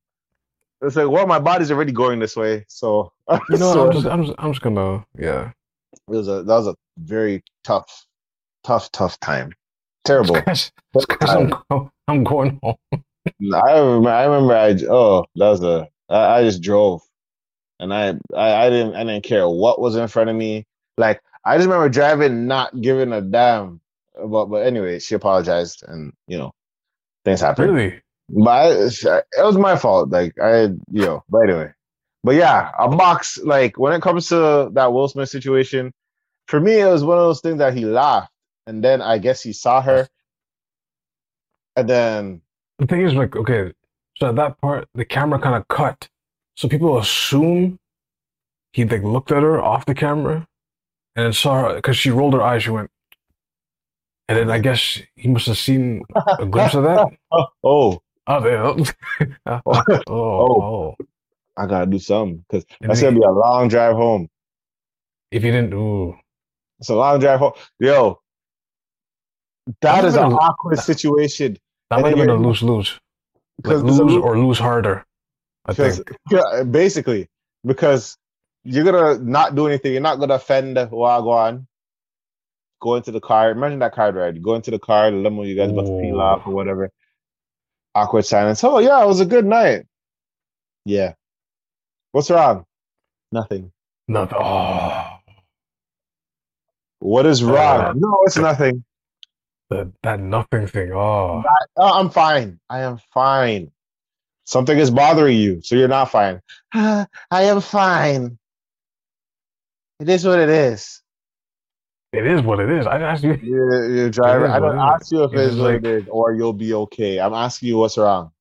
[0.82, 3.12] it's like, well, my body's already going this way, so
[3.50, 5.52] You know, so I'm just, I'm just, I'm just gonna, yeah.
[5.94, 8.06] it was a that was a very tough,
[8.64, 9.54] tough, tough time.
[10.06, 10.38] Terrible.
[10.48, 10.72] It's
[11.06, 11.30] 'cause
[11.70, 12.76] I'm, I'm going home.
[13.28, 14.10] I remember.
[14.10, 14.56] I remember.
[14.56, 15.88] I oh, that was a.
[16.10, 17.02] I, I just drove,
[17.80, 20.66] and I, I I didn't I didn't care what was in front of me.
[20.98, 23.80] Like I just remember driving, not giving a damn.
[24.16, 26.52] But but anyway, she apologized, and you know,
[27.26, 27.72] things happen.
[27.72, 28.02] Really?
[28.30, 30.10] But I, it was my fault.
[30.10, 31.24] Like I, you know.
[31.30, 31.72] But anyway,
[32.24, 33.38] but yeah, a box.
[33.38, 35.94] Like when it comes to that Will Smith situation,
[36.48, 38.32] for me, it was one of those things that he laughed,
[38.68, 40.08] and then I guess he saw her,
[41.76, 42.42] and then
[42.82, 43.74] The thing is, like, okay,
[44.18, 46.10] so at that part, the camera kind of cut.
[46.56, 47.78] So people assume
[48.74, 50.48] he like looked at her off the camera
[51.16, 52.64] and then saw her because she rolled her eyes.
[52.64, 52.90] She went,
[54.28, 56.04] and then I guess he must have seen
[56.40, 57.08] a glimpse of that.
[57.32, 58.86] oh, oh, oh,
[59.46, 60.96] oh, oh, oh.
[61.58, 64.28] I gotta do something because that's gonna be a long drive home.
[65.32, 66.18] If you didn't, ooh,
[66.80, 67.54] It's a long drive home.
[67.80, 68.22] Yo,
[69.82, 71.58] that is an awkward situation.
[71.92, 72.92] That might have been a lose lose.
[72.94, 75.06] Like Because there's a lose lo- or lose harder.
[75.66, 76.10] I think.
[76.32, 77.28] yeah, basically,
[77.66, 78.18] because
[78.64, 79.92] you're gonna not do anything.
[79.92, 81.68] You're not gonna offend Wagwan.
[82.82, 83.52] Go into the car.
[83.52, 84.36] Imagine that car ride.
[84.38, 86.22] You go into the car, the limo, you guys about to peel Ooh.
[86.22, 86.90] off or whatever.
[87.94, 88.64] Awkward silence.
[88.64, 89.86] Oh yeah, it was a good night.
[90.86, 91.14] Yeah.
[92.14, 92.66] What's wrong?
[93.34, 93.72] Nothing.
[94.08, 94.38] Nothing.
[94.42, 95.18] Oh,
[97.00, 97.82] What is wrong?
[97.82, 98.84] Uh, no, it's nothing.
[99.72, 100.92] That that nothing thing.
[100.94, 101.44] Oh,
[101.78, 102.60] Oh, I'm fine.
[102.70, 103.72] I am fine.
[104.46, 106.42] Something is bothering you, so you're not fine.
[106.74, 108.38] Ah, I am fine.
[110.00, 111.02] It is what it is.
[112.12, 112.86] it is what it is.
[112.86, 113.36] I asked you.
[113.42, 114.52] You're, you're driving.
[114.52, 116.74] I don't ask you if It it's is what like- it is or you'll be
[116.74, 117.20] okay.
[117.20, 118.32] I'm asking you what's wrong.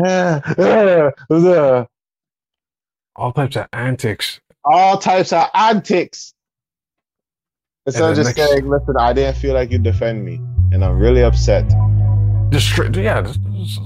[3.15, 4.39] All types of antics.
[4.63, 6.34] All types of antics.
[7.88, 10.35] Instead of just next- saying, listen, I didn't feel like you defend me,
[10.71, 11.65] and I'm really upset.
[12.51, 12.95] Just straight.
[12.95, 13.21] Yeah.
[13.21, 13.39] Just,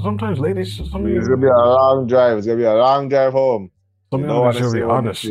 [0.04, 0.76] sometimes ladies.
[0.78, 2.38] sometimes It's gonna be a long drive.
[2.38, 3.72] It's gonna be a long drive home.
[4.12, 5.26] Some You don't wanna be honest.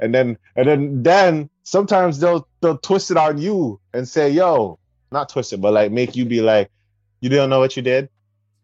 [0.00, 4.78] And then and then then sometimes they'll they'll twist it on you and say, yo,
[5.12, 6.70] not twist it, but like make you be like,
[7.20, 8.08] you don't know what you did?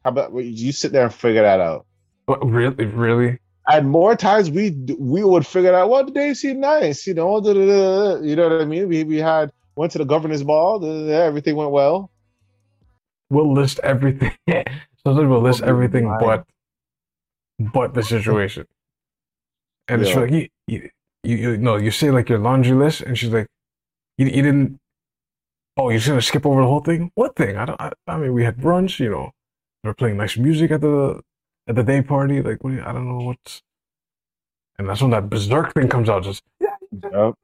[0.05, 1.87] How about you sit there and figure that out?
[2.27, 3.39] But really, really.
[3.71, 7.41] And more times we we would figure out, well, the day seemed nice, you know,
[7.41, 8.89] da, da, da, you know what I mean?
[8.89, 12.11] We we had went to the governor's ball, everything went well.
[13.31, 14.33] We'll list everything.
[14.49, 16.45] Sometimes we'll list everything but
[17.59, 18.67] but the situation.
[19.89, 20.21] And it's Yeah.
[20.21, 20.91] like you, you
[21.25, 23.47] you you no, you say like your laundry list, and she's like,
[24.19, 24.79] you you didn't.
[25.77, 27.11] Oh, you're just gonna skip over the whole thing?
[27.15, 27.57] What thing?
[27.57, 27.81] I don't.
[27.81, 29.01] I, I mean, we had brunch.
[29.01, 29.31] You know,
[29.85, 31.23] we are playing nice music at the
[31.71, 32.43] at the day party.
[32.43, 32.71] Like, what?
[32.71, 33.63] do you- I don't know what's.
[34.79, 36.25] And that's when that berserk thing comes out.
[36.25, 36.77] Just yeah,
[37.13, 37.35] Yep.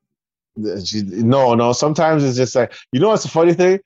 [0.86, 1.72] She, no, no.
[1.74, 3.80] Sometimes it's just like you know what's the funny thing?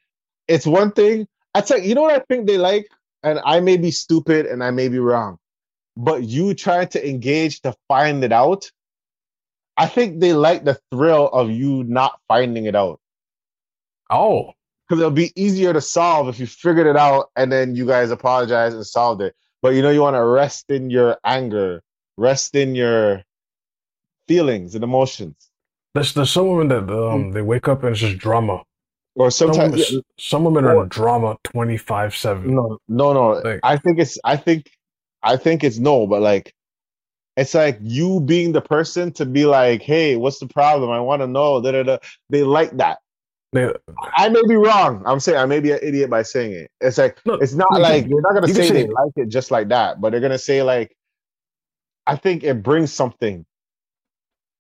[0.49, 1.29] It's one thing.
[1.55, 2.89] I tell you know what I think they like,
[3.25, 5.39] and I may be stupid and I may be wrong,
[5.97, 8.71] but you try to engage to find it out.
[9.77, 13.01] I think they like the thrill of you not finding it out
[14.11, 14.53] oh,
[14.89, 18.11] because it'll be easier to solve if you figured it out and then you guys
[18.11, 19.35] apologize and solved it.
[19.63, 21.83] But you know you want to rest in your anger,
[22.17, 23.23] rest in your
[24.29, 25.37] feelings and emotions,
[25.95, 28.63] there's there's some women that um they wake up and it's just drama.
[29.17, 29.91] or Some sometimes.
[29.91, 32.55] women, some women are in drama twenty five seven.
[32.55, 33.29] No, no, no.
[33.41, 34.19] Like- I think it's.
[34.25, 34.71] I think.
[35.23, 36.55] I think it's no, but like,
[37.37, 40.91] it's like you being the person to be like, "Hey, what's the problem?
[40.91, 41.99] I want to know." Da, da, da.
[42.31, 42.99] They like that.
[43.53, 43.73] They,
[44.17, 45.03] I may be wrong.
[45.07, 46.71] I'm saying I may be an idiot by saying it.
[46.81, 48.89] It's like No, it's not you like they're not gonna you can say they say-
[48.89, 50.97] like it just like that, but they're gonna say like,
[52.07, 53.45] I think it brings something.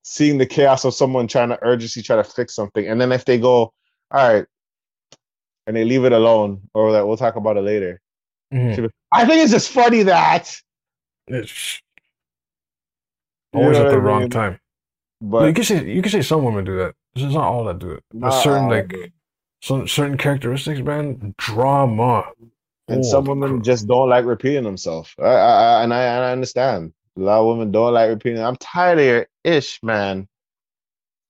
[0.02, 3.26] Seeing the chaos of someone trying to urgency try to fix something, and then if
[3.26, 3.72] they go, all
[4.12, 4.46] right,
[5.66, 8.00] and they leave it alone, or that we'll talk about it later.
[8.52, 8.90] Mhm.
[9.12, 10.50] I think it's just funny that.
[11.28, 11.80] It's
[13.52, 14.58] You always know at the I wrong time.
[15.20, 16.94] But you can say you can say some women do that.
[17.14, 18.04] This is not all that do it.
[18.12, 19.12] But Not certain like
[19.62, 22.30] some certain characteristics, man, drama.
[22.88, 25.14] and oh, some women just don't like repeating themselves.
[25.18, 26.92] I, I, I, and I, and I understand.
[27.16, 28.40] A lot of women don't like repeating.
[28.40, 30.28] I'm tired of your ish, man.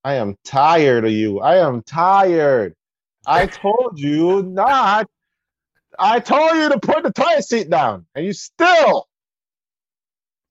[0.05, 1.41] I am tired of you.
[1.41, 2.75] I am tired.
[3.27, 5.09] I told you not.
[5.99, 9.09] I told you to put the toilet seat down, and you still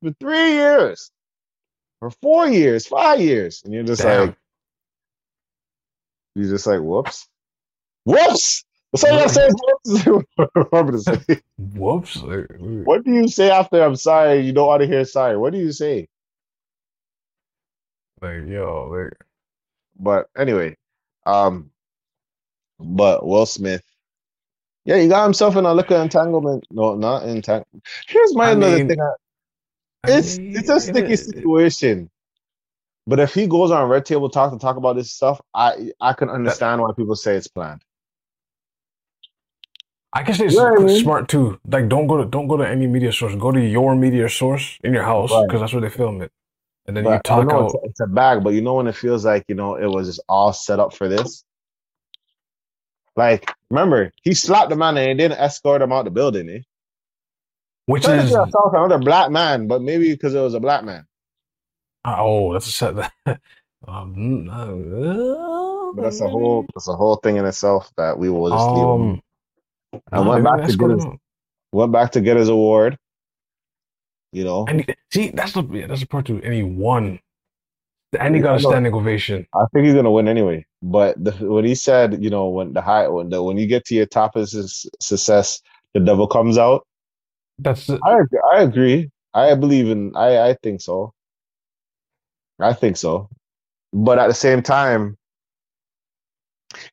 [0.01, 1.11] for three years,
[1.99, 4.27] for four years, five years, and you're just Damn.
[4.27, 4.37] like,
[6.39, 7.27] you're just like, whoops,
[8.05, 8.65] whoops.
[8.93, 9.49] That's all you gotta say.
[9.51, 10.25] whoops.
[10.37, 11.41] What I gonna say?
[11.57, 12.17] Whoops.
[12.17, 14.41] What do you say after I'm sorry?
[14.41, 15.37] You don't want to hear sorry.
[15.37, 16.07] What do you say?
[18.21, 19.13] like yo, like
[19.99, 20.75] But anyway,
[21.25, 21.71] um,
[22.79, 23.83] but Will Smith,
[24.85, 26.65] yeah, he got himself in a liquor entanglement.
[26.71, 27.83] No, not entanglement.
[28.07, 28.99] Here's my I another mean, thing.
[30.03, 32.09] I It's mean, it's a sticky it- situation.
[33.09, 36.13] But if he goes on Red Table Talk to talk about this stuff, I I
[36.13, 37.81] can understand why people say it's planned.
[40.13, 41.01] I can say it's You know what I mean?
[41.01, 41.59] smart too.
[41.65, 43.33] Like, don't go to don't go to any media source.
[43.33, 45.47] Go to your media source in your house Right.
[45.47, 46.31] because that's where they film it,
[46.85, 47.65] and then you But I talk out.
[47.65, 49.87] it's, a, it's a bag, but you know when it feels like you know it
[49.87, 51.43] was just all set up for this.
[53.15, 56.47] Like, remember, he slapped the man and he didn't escort him out the building.
[56.47, 56.59] Eh?
[57.87, 61.07] Which is I saw another black man, but maybe because it was a black man.
[62.05, 63.11] Oh, that's a set.
[63.87, 64.45] um,
[65.95, 68.83] But that's a whole that's a whole thing in itself that we will just leave.
[68.83, 69.21] um.
[70.11, 71.05] I went back to get his
[71.71, 72.97] went back to get his award.
[74.31, 76.39] You know, And see, that's the yeah, that's the part too.
[76.43, 77.19] And he won.
[78.19, 79.47] and he got a standing ovation.
[79.55, 80.65] I think he's gonna win anyway.
[80.81, 83.85] But the, when he said, you know, when the high, when the when you get
[83.85, 85.61] to your top of success,
[85.93, 86.85] the devil comes out.
[87.57, 88.19] That's the, I
[88.53, 89.09] I agree.
[89.33, 90.15] I believe in.
[90.15, 91.13] I I think so.
[92.59, 93.29] I think so.
[93.93, 95.17] But at the same time,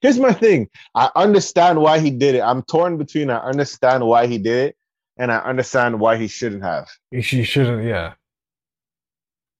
[0.00, 0.68] here's my thing.
[0.94, 2.40] I understand why he did it.
[2.40, 4.76] I'm torn between I understand why he did it
[5.18, 6.88] and I understand why he shouldn't have.
[7.10, 7.84] He shouldn't.
[7.84, 8.14] Yeah,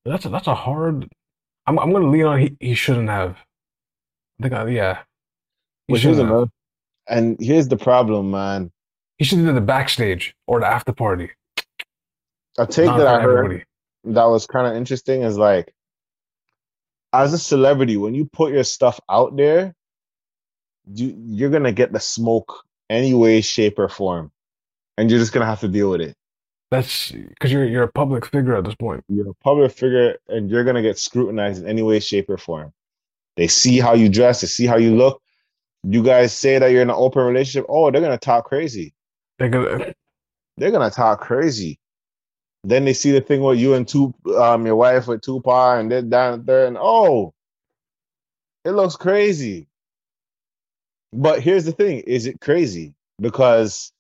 [0.05, 1.09] that's a, that's a hard.
[1.67, 3.37] I'm I'm gonna lean on he, he shouldn't have.
[4.39, 4.99] I think I, yeah.
[5.89, 6.49] He Which is shouldn't have.
[7.09, 8.71] And here's the problem, man.
[9.19, 11.31] He should have did the backstage or the after party.
[12.59, 13.65] A take Not that I heard everybody.
[14.05, 15.73] that was kind of interesting is like,
[17.23, 19.75] as a celebrity, when you put your stuff out there,
[20.93, 24.31] you you're gonna get the smoke any way, shape, or form,
[24.97, 26.17] and you're just gonna have to deal with it.
[26.71, 29.05] That's because you're you're a public figure at this point.
[29.09, 32.73] You're a public figure, and you're gonna get scrutinized in any way, shape, or form.
[33.37, 35.23] They see how you dress, they see how you look.
[35.83, 37.67] You guys say that you're in an open relationship.
[37.69, 38.95] Oh, they're gonna talk crazy.
[39.39, 39.95] They're gonna,
[40.57, 41.79] They're gonna talk crazy.
[42.67, 45.91] Then they see the thing with you and two, um, your wife with Tupac, and
[45.91, 47.33] then down there, and oh,
[48.65, 49.69] it looks crazy.
[51.13, 52.95] But here's the thing: is it crazy?
[53.21, 53.93] Because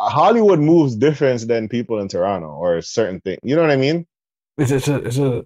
[0.00, 3.38] Hollywood moves different than people in Toronto or certain things.
[3.44, 4.06] You know what I mean?
[4.58, 5.44] it's it's a it's a.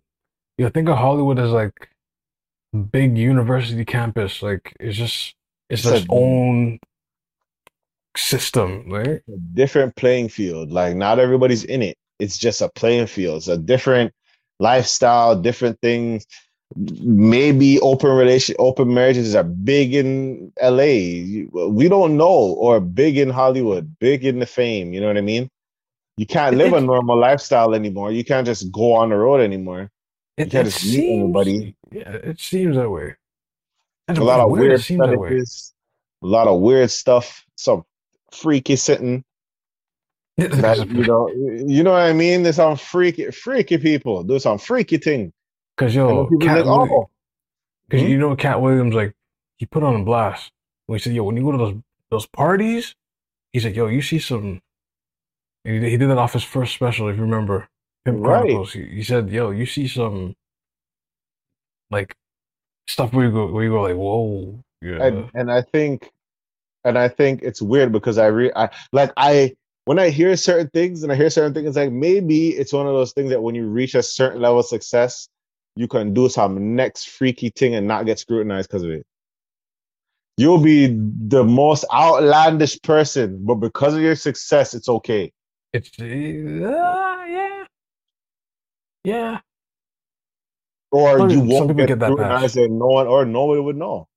[0.57, 1.91] You know, think of Hollywood as like
[2.91, 4.43] big university campus.
[4.43, 5.35] Like it's just
[5.69, 6.79] it's It's its a- own
[8.17, 9.23] system, right?
[9.29, 10.71] a different playing field.
[10.71, 11.97] Like not everybody's in it.
[12.19, 13.39] It's just a playing field.
[13.39, 14.13] It's a different
[14.61, 16.27] lifestyle, different things.
[16.77, 21.47] Maybe open relation, open marriages are big in LA.
[21.69, 22.27] We don't know,
[22.59, 24.93] or big in Hollywood, big in the fame.
[24.93, 25.49] You know what I mean?
[26.17, 28.13] You can't live a normal lifestyle anymore.
[28.13, 29.91] You can't just go on the road anymore.
[30.37, 31.77] It, can't it just meet seems, anybody.
[31.93, 33.15] yeah, it seems that way.
[34.09, 34.69] A lot of weird.
[34.69, 35.29] weird It seems that way.
[35.29, 35.73] fetishes,
[36.23, 37.45] a lot of weird stuff.
[37.57, 37.85] Some
[38.35, 39.25] freaky sitting.
[40.37, 42.43] That, you know, you know what I mean?
[42.43, 45.33] There's some freaky, freaky people do some freaky thing.
[45.77, 47.09] Because yo, Cat think, oh,
[47.89, 48.11] Because Hmm?
[48.11, 49.15] you know, Katt Williams, like,
[49.57, 50.51] he put on a blast
[50.87, 51.75] when he said, "Yo, when you go to those
[52.11, 52.95] those parties,"
[53.53, 54.61] he's like, "Yo, you see some."
[55.65, 57.69] He, he did that off his first special, if you remember,
[58.05, 58.43] Pimp Right.
[58.43, 58.73] Chronicles.
[58.73, 60.35] He, he said, "Yo, you see some,
[61.91, 62.15] like,
[62.87, 66.11] stuff where you go, where you go, like, whoa, yeah, and and I think,
[66.85, 69.55] and I think it's weird because I re, I like I
[69.87, 72.93] when I hear certain things and I hear certain things, like maybe it's one of
[72.93, 75.29] those things that when you reach a certain level of success,
[75.77, 79.07] you can do some next freaky thing and not get scrutinized because of it.
[80.37, 85.33] You'll be the most outlandish person, but because of your success, it's okay.
[85.73, 87.65] it's uh, yeah,
[89.05, 89.41] yeah."
[90.91, 94.09] Or you won't get, get that scrutinized and no one or nobody would know.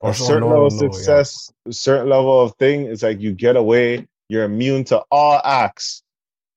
[0.00, 0.92] Or a certain level of know, yeah.
[0.92, 5.40] success, a certain level of thing, it's like you get away, you're immune to all
[5.44, 6.02] acts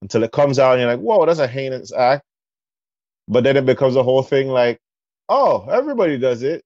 [0.01, 2.23] until it comes out and you're like, whoa, that's a heinous act.
[3.27, 4.79] But then it becomes a whole thing like,
[5.27, 6.63] oh, everybody does it.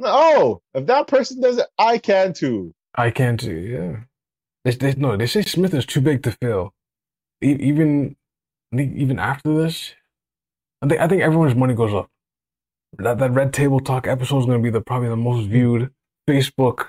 [0.00, 2.74] Oh, if that person does it, I can too.
[2.94, 3.54] I can too.
[3.54, 3.96] Yeah.
[4.64, 5.16] They, they no.
[5.16, 6.72] They say Smith is too big to fail.
[7.42, 8.16] E- even
[8.72, 9.94] even after this,
[10.80, 12.08] I think I think everyone's money goes up.
[12.98, 15.90] That that Red Table Talk episode is going to be the probably the most viewed
[16.28, 16.88] Facebook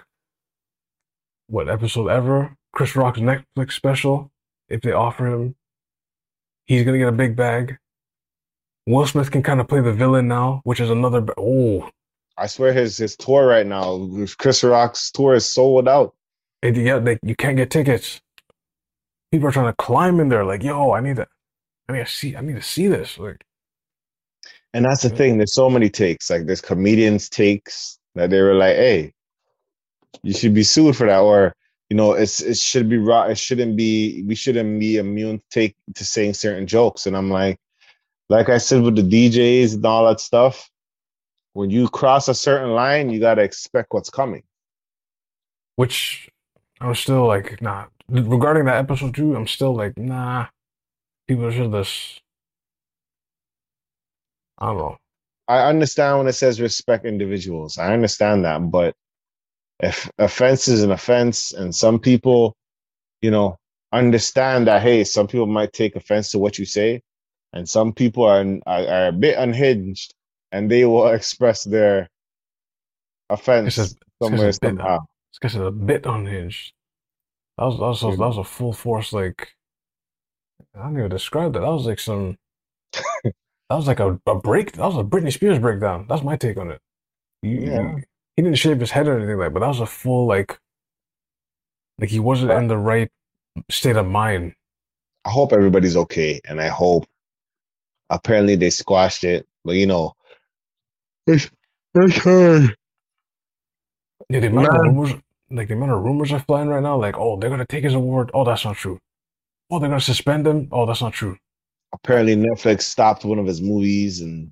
[1.47, 2.55] what episode ever.
[2.73, 4.31] Chris Rock's Netflix special.
[4.69, 5.55] If they offer him,
[6.65, 7.77] he's going to get a big bag.
[8.85, 11.25] Will Smith can kind of play the villain now, which is another.
[11.37, 11.89] Oh,
[12.37, 16.15] I swear his his tour right now, Chris Rock's tour is sold out.
[16.61, 18.21] And yeah, they, you can't get tickets.
[19.31, 21.27] People are trying to climb in there, like, yo, I need to,
[21.87, 23.17] I need to see, I need to see this.
[23.17, 23.43] Like,
[24.74, 25.38] And that's the thing.
[25.38, 26.30] There's so many takes.
[26.30, 29.13] Like there's comedians takes that they were like, "Hey,
[30.24, 31.55] you should be sued for that," or
[31.89, 33.32] you know, it's it should be right.
[33.32, 34.24] It shouldn't be.
[34.28, 37.05] We shouldn't be immune to take to saying certain jokes.
[37.07, 37.59] And I'm like,
[38.30, 40.69] like I said with the DJs and all that stuff.
[41.53, 44.43] When you cross a certain line, you gotta expect what's coming.
[45.76, 46.30] which
[46.82, 47.88] I was still like, nah.
[48.09, 50.47] Regarding that episode too, I'm still like, nah.
[51.28, 52.22] People should just,
[54.64, 54.97] I don't know.
[55.47, 57.78] I understand when it says respect individuals.
[57.78, 58.95] I understand that, but
[59.82, 62.55] if offense is an offense, and some people,
[63.22, 63.57] you know,
[63.91, 67.01] understand that hey, some people might take offense to what you say,
[67.51, 70.14] and some people are are, are a bit unhinged,
[70.53, 72.07] and they will express their
[73.30, 74.99] offense It's just- somewhere it's a bit- somehow.
[75.41, 76.72] This guy's a bit unhinged.
[77.57, 79.49] That was, that was, that was a full force, like,
[80.76, 81.59] I don't even describe that.
[81.59, 82.38] That was like some,
[83.74, 84.74] that was like a, a break.
[84.74, 86.05] That was a Britney Spears breakdown.
[86.07, 86.80] That's my take on it.
[87.41, 87.95] You- Yeah.
[88.36, 90.59] he didn't shave his head or anything like, but that was a full like,
[91.97, 93.09] like he wasn't in the right
[93.71, 94.53] state of mind.
[95.26, 97.05] I hope everybody's okay, and I hope.
[98.11, 100.13] Apparently, they squashed it, but you know,
[101.26, 101.49] it's
[101.95, 102.76] it's hard.
[104.30, 105.13] Yeah, the amount of rumors,
[105.49, 107.95] like the amount of rumors are flying right now, like, oh, they're gonna take his
[107.95, 108.30] award.
[108.36, 108.99] Oh, that's not true.
[109.71, 110.67] Oh, they're gonna suspend him.
[110.71, 111.38] Oh, that's not true.
[111.93, 114.51] Apparently, Netflix stopped one of his movies and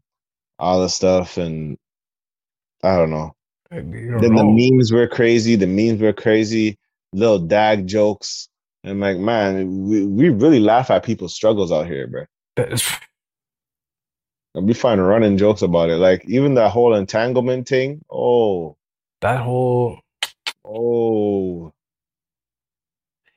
[0.60, 1.78] all the stuff, and
[2.84, 3.34] I don't know.
[3.72, 4.44] You don't Then know.
[4.44, 5.56] the memes were crazy.
[5.56, 6.78] The memes were crazy.
[7.14, 8.48] Little dag jokes.
[8.84, 12.26] And I'm like, man, we, we really laugh at people's struggles out here, bro.
[12.56, 12.84] That is,
[14.54, 15.96] And we find running jokes about it.
[15.96, 18.02] Like even that whole entanglement thing.
[18.12, 18.76] Oh,
[19.22, 20.00] that whole
[20.66, 21.72] oh.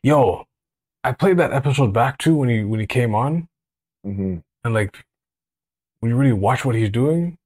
[0.02, 0.44] yo,
[1.04, 3.46] I played that episode back too when he when he came on,
[4.04, 5.04] hmm and like
[6.00, 7.38] when you really watch what he's doing,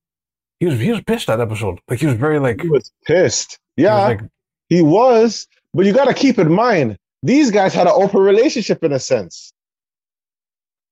[0.60, 1.80] he was he was pissed that episode.
[1.88, 3.58] Like he was very like He was pissed.
[3.86, 4.20] he was Yeah, like
[4.68, 5.46] he was.
[5.74, 8.98] But you got to keep in mind, these guys had an open relationship in a
[8.98, 9.52] sense.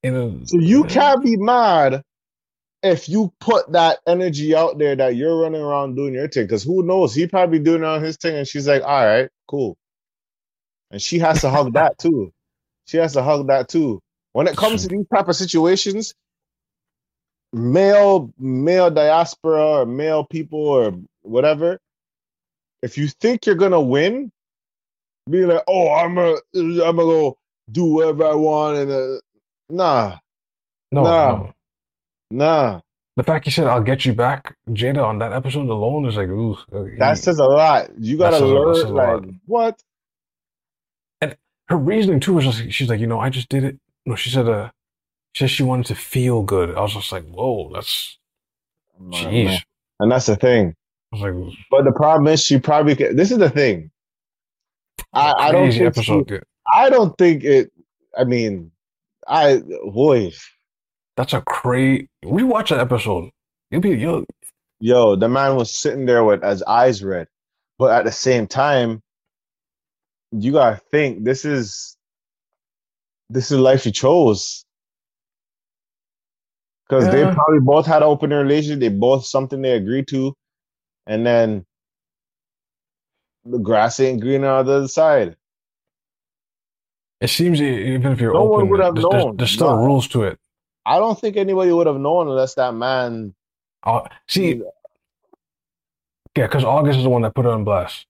[0.02, 2.02] in a, So you can't be mad
[2.82, 6.44] if you put that energy out there that you're running around doing your thing.
[6.44, 7.14] Because who knows?
[7.14, 9.76] He probably doing on his thing, and she's like, "All right, cool."
[10.90, 12.32] And she has to hug that too.
[12.86, 14.00] She has to hug that too.
[14.37, 16.14] When it comes to these type of situations,
[17.55, 21.78] male male diaspora or male people or whatever,
[22.82, 24.30] if you think you're gonna win,
[25.30, 27.39] be like, "Oh, I'm a, I'm gonna go
[27.72, 29.20] do whatever I want," and uh,
[29.70, 30.18] nah,
[30.93, 31.37] no, Nah.
[31.39, 31.53] no.
[32.30, 32.80] nah.
[33.16, 36.28] The fact he said I'll get you back, Jada, on that episode alone is like,
[36.28, 37.89] ooh, uh, he- That says a lot.
[37.99, 38.93] You gotta says a- that learn,
[39.24, 39.82] like, what?
[41.68, 43.78] her reasoning too was just she's like, you know, I just did it.
[44.07, 44.70] No, she said, uh,
[45.32, 46.74] she said she wanted to feel good.
[46.76, 48.18] I was just like, whoa, that's
[49.11, 49.61] jeez.
[50.00, 50.74] And that's the thing.
[51.12, 52.94] I was like, But the problem is, she probably.
[52.96, 53.90] ca- This is the thing.
[55.12, 55.74] I, I don't think.
[55.74, 56.30] she- episode.
[56.30, 56.38] yeah.
[56.74, 57.70] I don't think it.
[58.18, 58.70] I mean,
[59.28, 60.32] I boy,
[61.16, 62.09] That's a crazy.
[62.24, 63.30] We watch that episode.
[63.70, 64.24] You'll be yo.
[64.80, 67.28] yo, the man was sitting there with his eyes red,
[67.78, 69.02] but at the same time,
[70.32, 71.95] you gotta think this is
[73.30, 74.64] this is life he chose.
[76.88, 80.36] Because they probably both had an open relationship, they both something they agreed to,
[81.08, 81.66] and then
[83.44, 85.36] the grass ain't greener on the other side.
[87.20, 89.36] It seems even if you're No one open, would have there's, there's- known.
[89.36, 89.84] there's still No.
[89.84, 90.38] rules to it.
[90.84, 93.34] I don't think anybody would have known unless that man.
[93.82, 94.56] Uh, see,
[96.36, 98.06] yeah, because August is the one that put it on blast.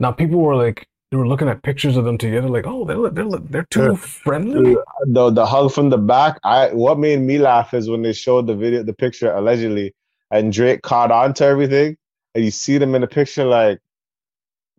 [0.00, 3.10] Now people were like, they were looking at pictures of them together, like, oh, they're
[3.10, 3.96] they're they're too Yeah.
[3.96, 4.76] friendly.
[5.06, 6.38] the the hug from the back.
[6.44, 9.94] I what made me laugh is when they showed the video, the picture allegedly,
[10.30, 11.96] and Drake caught on to everything,
[12.34, 13.80] and you see them in the picture like,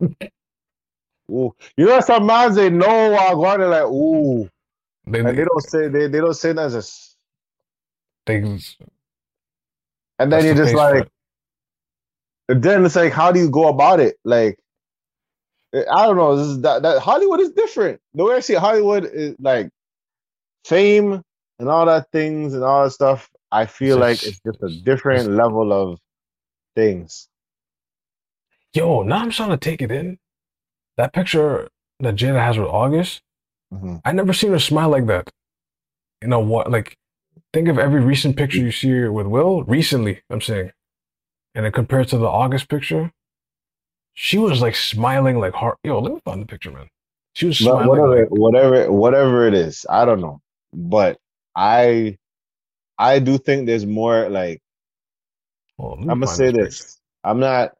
[1.30, 4.48] ooh, you know some man they know while going they're like ooh,
[5.06, 7.16] They, and they don't say they they don't say that as a s-
[8.26, 8.42] they,
[10.18, 11.08] and then you're the just like,
[12.48, 14.16] then it's like, how do you go about it?
[14.24, 14.58] Like,
[15.74, 16.36] I don't know.
[16.36, 18.00] This is that, that Hollywood is different.
[18.14, 19.70] The way I see it, Hollywood is like
[20.64, 21.22] fame
[21.58, 23.28] and all that things and all that stuff.
[23.52, 25.98] I feel like it's just a different level of
[26.76, 27.28] things.
[28.74, 30.18] yo, now I'm trying to take it in.
[30.96, 31.68] That picture
[32.00, 33.22] that Jada has with August,
[33.72, 34.00] Mhm.
[34.04, 35.30] I never seen her smile like that.
[36.22, 36.70] You know what?
[36.70, 36.96] Like,
[37.52, 40.22] think of every recent picture you see with Will recently.
[40.30, 40.72] I'm saying,
[41.54, 43.12] and then compared to the August picture,
[44.20, 45.78] she was like smiling like heart.
[45.84, 46.90] Yo, let me find the picture, man.
[47.34, 50.40] She was But smiling whatever, like whatever, whatever it is, I don't know.
[50.74, 51.20] But
[51.54, 52.18] I,
[52.98, 54.28] I do think there's more.
[54.28, 54.60] Like
[55.78, 56.64] me I'm gonna say picture.
[56.64, 57.76] this: I'm not,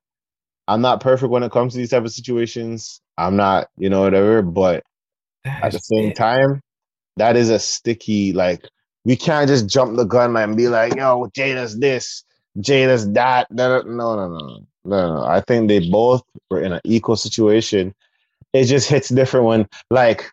[0.69, 3.01] I'm not perfect when it comes to these type of situations.
[3.17, 4.41] I'm not, you know, whatever.
[4.41, 4.85] But
[5.43, 6.17] That at the same it.
[6.17, 6.63] time,
[7.17, 8.33] that is a sticky.
[8.33, 8.65] Like
[9.05, 12.23] we can't just jump the gun and be like, "Yo, Jada's this,
[12.59, 15.25] Jada's that." No, no, no, no, no, no, no.
[15.25, 17.95] I think they both were in an equal situation.
[18.53, 20.31] It just hits different when, like,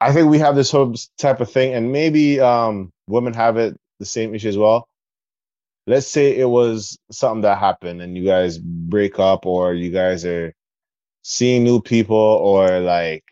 [0.00, 3.76] I think we have this whole type of thing, and maybe um, women have it
[3.98, 4.88] the same issue as well.
[5.86, 10.24] Let's say it was something that happened, and you guys break up, or you guys
[10.24, 10.52] are
[11.22, 13.24] seeing new people, or like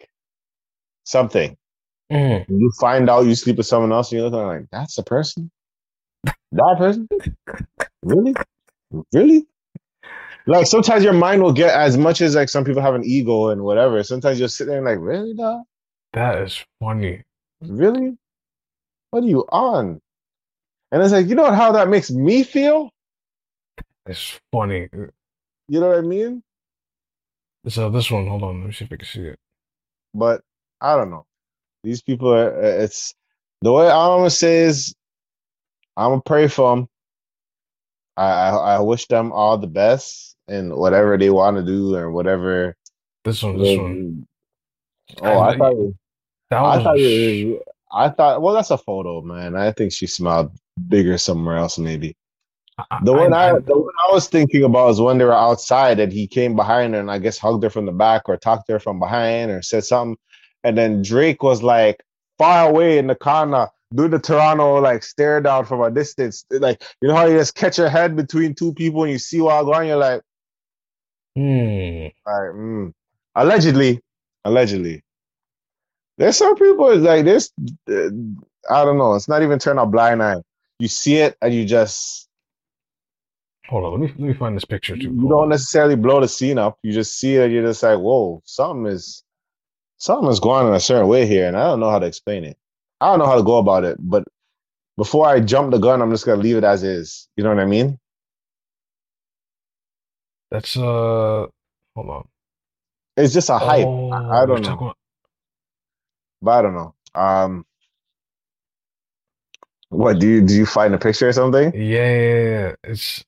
[1.05, 1.57] something
[2.13, 2.45] Mhm.
[2.49, 5.51] you find out you sleep with someone else and you're looking like that's the person
[6.53, 7.09] that person
[8.03, 8.35] really
[9.13, 9.47] really
[10.47, 13.49] like sometimes your mind will get as much as like some people have an ego
[13.49, 15.63] and whatever sometimes you'll sit there and like really dog?
[16.13, 17.23] That is funny.
[17.61, 18.17] really
[19.11, 20.01] What are you on?
[20.93, 22.91] And it's like, you know how that makes me feel?
[24.07, 24.89] It's funny.
[24.93, 26.43] You know what I mean?
[27.69, 29.39] So this one, hold on, let me see if I can see it.
[30.13, 30.43] But
[30.81, 31.25] I don't know.
[31.83, 32.57] These people are.
[32.57, 33.15] Uh, it's
[33.63, 34.95] the way I'm gonna say is,
[35.97, 36.89] I'm gonna pray for them.
[38.17, 42.11] I, I I wish them all the best in whatever they want to do or
[42.11, 42.77] whatever.
[43.25, 44.27] This one, this one.
[45.23, 45.97] Oh, I, I- thought you-
[46.51, 48.43] That I thought you- I thought.
[48.43, 49.55] Well, that's a photo, man.
[49.57, 50.51] I think she smiled
[50.89, 52.17] bigger somewhere else, maybe.
[53.05, 56.13] The one I, the one I was thinking about is when they were outside and
[56.13, 58.73] he came behind her and I guess hugged her from the back or talked to
[58.73, 60.19] her from behind or said something.
[60.65, 62.03] And then Drake was like
[62.37, 66.45] far away in the corner, doing the Toronto like stare down from a distance.
[66.51, 69.41] Like, you know how you just catch your head between two people and you see
[69.41, 70.23] what going, you're like,
[71.37, 72.09] Hmm.
[72.27, 72.93] right, mm.
[73.35, 74.01] allegedly,
[74.45, 75.03] allegedly.
[76.19, 77.51] There's some people like this.
[77.89, 78.09] Uh,
[78.71, 79.15] I don't know.
[79.15, 80.37] It's not even turn a blind eye.
[80.79, 82.29] You see it and you just
[83.69, 85.15] Hold on, let me let me find this picture too.
[85.15, 85.49] you Hold don't on.
[85.51, 86.79] necessarily blow the scene up.
[86.83, 87.51] You just see it.
[87.51, 89.25] You're just like, whoa, something is
[89.99, 92.45] something is going in a certain way here, and I don't know how to explain
[92.45, 92.59] it.
[93.01, 93.97] I don't know how to go about it.
[94.01, 94.25] But
[94.97, 97.29] before I jump the gun, I'm just gonna leave it as is.
[97.37, 97.99] You know what I mean?
[100.55, 101.47] That's uh,
[101.97, 102.29] hold on.
[103.17, 103.85] It's just a hype.
[103.87, 104.97] Oh, I, I don't know, about-
[106.41, 106.95] but I don't know.
[107.17, 107.67] Um,
[109.89, 110.55] what do you do?
[110.55, 111.73] You find a picture or something?
[111.75, 112.75] Yeah, yeah, yeah.
[112.85, 113.25] It's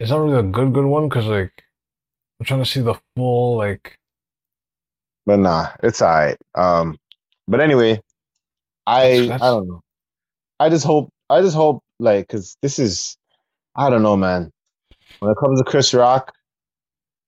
[0.00, 1.52] it's not really a good good one because like
[2.40, 3.96] I'm trying to see the full like
[5.24, 6.36] But nah, it's all right.
[6.56, 6.98] Um,
[7.46, 8.00] but anyway,
[8.84, 9.80] I That's- I don't know.
[10.58, 13.16] I just hope I just hope like because this is
[13.76, 14.50] I don't know, man.
[15.22, 16.34] When it comes to Chris Rock,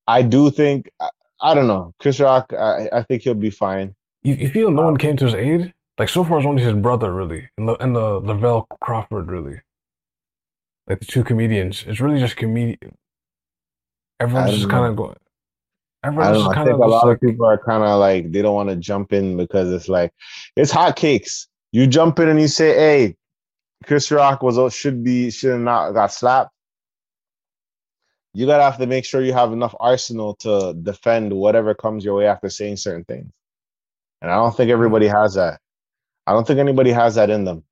[0.09, 2.53] I do think I, I don't know Chris Rock.
[2.53, 3.95] I I think he'll be fine.
[4.25, 5.73] you, you feel no one um, came to his aid.
[5.97, 9.61] Like so far, it's only his brother really, and the and the Lavell Crawford really.
[10.89, 12.97] Like the two comedians, it's really just comedian.
[14.19, 15.17] Everyone's just kind of going.
[16.03, 18.33] I Everyone's just kind think of a lot like, of people are kind of like
[18.33, 20.13] they don't want to jump in because it's like
[20.57, 21.47] it's hot cakes.
[21.71, 23.17] You jump in and you say, "Hey,
[23.85, 26.51] Chris Rock was should be should have not got slapped."
[28.37, 32.17] You gotta have to make sure you have enough arsenal to defend whatever comes your
[32.17, 33.33] way after saying certain things,
[34.21, 35.61] and I don't think everybody has that.
[36.27, 37.63] I don't think anybody has that in them.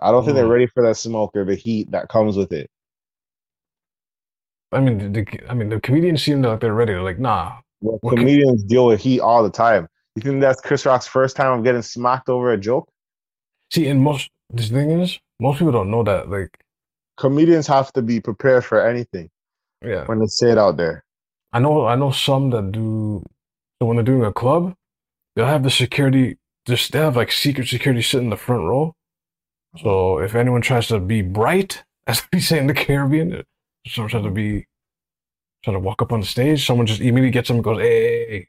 [0.00, 0.50] I don't think they're Mm.
[0.50, 2.68] ready for that smoke or the heat that comes with it.
[4.72, 6.92] I mean, the, the- I mean, the comedians seem like they're ready.
[6.92, 9.86] They're like, nah, Well, What can- comedians deal with heat all the time.
[10.16, 12.90] You think that's Chris Rock's first time of getting smacked over a joke?
[13.72, 16.28] See, and most this thing is most people don't know that.
[16.30, 16.58] Like,
[17.16, 19.30] Comedians have to be prepared for anything
[19.84, 21.04] yeah, when they say it out there.
[21.52, 21.86] I know.
[21.86, 23.22] I know some that do.
[23.80, 24.74] So when they're doing a club,
[25.36, 26.38] they'll have the security.
[26.66, 28.94] Just they have like secret security sitting in the front row.
[29.82, 33.44] So if anyone tries to be bright, as we say in the Caribbean,
[33.86, 34.66] someone tries to be
[35.62, 38.02] trying to walk up on the stage, someone just immediately gets them and goes, "Hey,
[38.02, 38.48] hey, hey."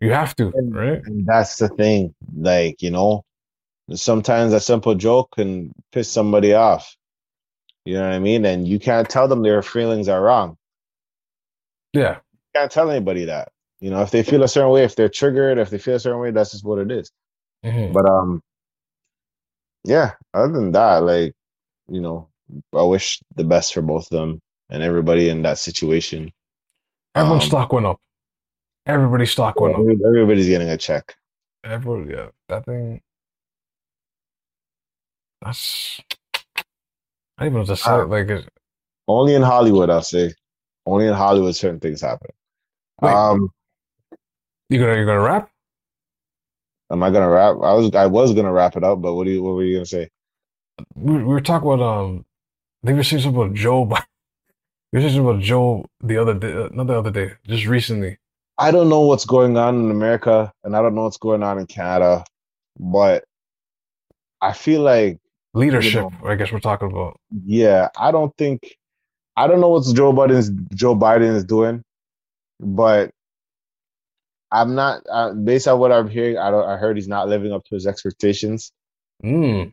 [0.00, 2.14] you have to, And- right?" And that's the thing.
[2.36, 3.24] Like, you know,
[3.92, 6.94] sometimes a simple joke can piss somebody off.
[7.84, 8.44] You know what I mean?
[8.46, 10.56] And you can't tell them their feelings are wrong.
[11.92, 13.50] Yeah, You can't tell anybody that.
[13.80, 16.00] You know, if they feel a certain way, if they're triggered, if they feel a
[16.00, 17.12] certain way, that's just what it is.
[17.64, 17.92] Mhm.
[17.92, 18.42] But um,
[19.84, 20.12] yeah.
[20.32, 21.34] Other than that, like,
[21.88, 22.28] you know,
[22.74, 26.32] I wish the best for both of them and everybody in that situation.
[27.14, 28.00] everyone's Um, stock went up.
[28.86, 29.80] Everybody's stock went up.
[29.80, 31.14] Everybody's getting a check.
[31.62, 33.00] Everybody, yeah, that thing.
[35.42, 36.00] That's.
[37.38, 37.90] I don't even know what to say.
[37.90, 37.96] Ah.
[38.04, 38.48] Like, it,
[39.08, 40.32] Only in Hollywood, I'll say.
[40.86, 42.30] Only in Hollywood, certain things happen.
[43.00, 43.12] Wait.
[43.12, 43.50] Um,
[44.68, 45.50] you gonna you gonna rap?
[46.90, 47.56] am I gonna wrap?
[47.62, 49.76] I was I was gonna wrap it up, but what do you what were you
[49.76, 50.08] gonna say?
[50.94, 52.24] We, we were talking about um.
[52.82, 53.84] I think we were saying something about Joe.
[54.92, 57.66] We were saying something about Joe the other day, uh, not the other day, just
[57.66, 58.16] recently.
[58.58, 61.58] I don't know what's going on in America, and I don't know what's going on
[61.58, 62.24] in Canada,
[62.78, 63.24] but
[64.40, 65.18] I feel like
[65.54, 67.18] Leadership, I guess we're talking about.
[67.44, 68.76] yeah, I don't think
[69.36, 71.82] I don't know what Joe Biden's Joe Biden is doing,
[72.60, 73.10] but
[74.52, 76.38] I'm not uh, based on what I'm hearing.
[76.38, 76.68] I don't.
[76.68, 78.72] I heard he's not living up to his expectations
[79.24, 79.72] Mm.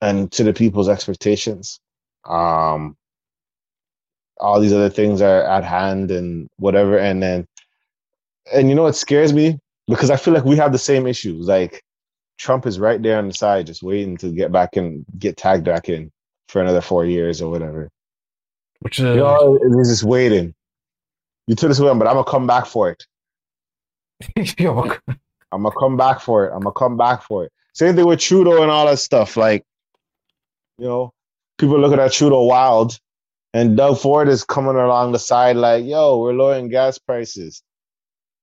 [0.00, 1.80] and to the people's expectations.
[2.26, 2.96] Um,
[4.40, 7.46] all these other things are at hand and whatever, and then
[8.52, 11.46] and you know what scares me because I feel like we have the same issues.
[11.46, 11.82] Like
[12.38, 15.64] Trump is right there on the side, just waiting to get back and get tagged
[15.64, 16.10] back in
[16.48, 17.90] for another four years or whatever.
[18.80, 20.54] Which uh, is You know, he's just waiting.
[21.46, 23.06] You took this away, but I'm gonna come back for it.
[24.36, 24.44] I'm
[25.52, 26.52] I'm gonna come back for it.
[26.54, 27.52] I'm gonna come back for it.
[27.74, 29.36] Same thing with Trudeau and all that stuff.
[29.36, 29.64] Like,
[30.78, 31.12] you know,
[31.58, 32.98] people looking at Trudeau wild,
[33.52, 37.62] and Doug Ford is coming along the side like, "Yo, we're lowering gas prices.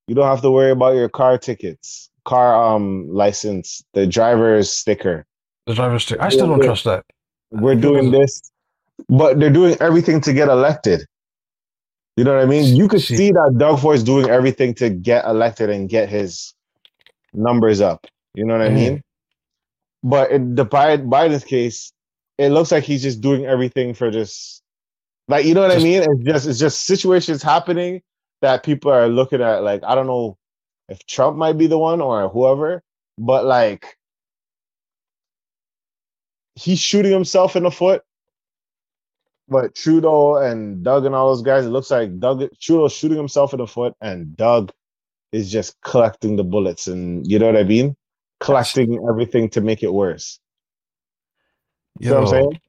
[0.07, 5.25] You don't have to worry about your car tickets, car um license, the driver's sticker.
[5.67, 6.21] The driver's sticker.
[6.21, 7.05] I still don't trust that.
[7.51, 8.41] We're doing this,
[9.09, 11.05] but they're doing everything to get elected.
[12.17, 12.75] You know what I mean?
[12.75, 16.53] You could See- that Doug Ford is doing everything to get elected and get his
[17.33, 18.05] numbers up.
[18.35, 18.75] You know what I Mhm.
[18.75, 19.01] mean?
[20.03, 21.91] But in the Biden, Biden's case,
[22.37, 24.61] it looks like he's just doing everything for just
[25.27, 26.01] like you know what Just- I mean?
[26.03, 28.01] It's just it's just situations happening
[28.41, 30.37] that people are looking at like I don't know
[30.91, 32.83] if Trump might be the one or whoever,
[33.17, 33.97] but like
[36.55, 38.03] he's shooting himself in the foot.
[39.47, 43.53] But Trudeau and Doug and all those guys, it looks like Doug Trudeau's shooting himself
[43.53, 44.71] in the foot, and Doug
[45.31, 47.95] is just collecting the bullets, and you know what I mean,
[48.41, 50.39] collecting everything to make it worse.
[51.99, 52.61] You know what I'm saying?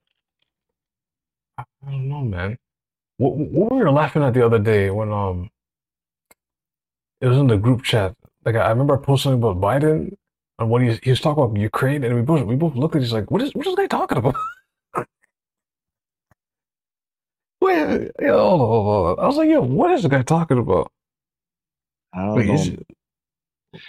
[1.59, 2.57] I don't know, man.
[3.17, 5.51] What, what we were laughing at the other day when um
[7.23, 8.15] it was in the group chat.
[8.45, 10.15] Like I remember I posted something about Biden
[10.59, 13.03] and when he, he was talking about Ukraine, and we both we both looked at
[13.03, 14.37] each like, what is what is this guy talking about?
[17.61, 19.25] Wait, yeah, hold on, hold on.
[19.25, 20.93] I was like, yo, what is the guy talking about?
[22.13, 22.77] I don't Wait, know.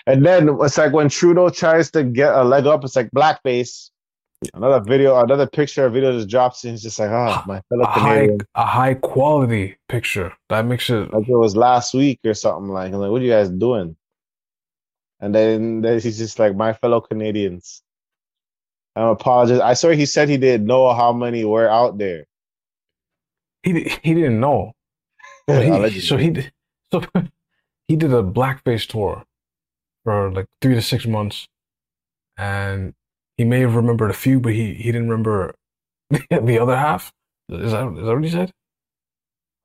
[0.07, 3.89] And then it's like when Trudeau tries to get a leg up, it's like blackface.
[4.53, 7.87] Another video, another picture, video just drops, and he's just like, ah, my fellow a
[7.87, 10.33] high a high quality picture.
[10.49, 13.25] That makes it like it was last week or something like I'm like what are
[13.25, 13.95] you guys doing?
[15.19, 17.81] And then, then he's just like my fellow canadians.
[18.95, 22.25] I apologize i swear he said he didn't know how many were out there.
[23.63, 24.73] He he didn't know.
[25.47, 26.49] He, so he
[26.91, 27.03] so
[27.87, 29.23] he did a blackface tour
[30.03, 31.47] for like three to six months,
[32.37, 32.93] and
[33.38, 35.55] he may have remembered a few, but he he didn't remember
[36.29, 37.11] the other half.
[37.49, 38.51] Is that is that what he said?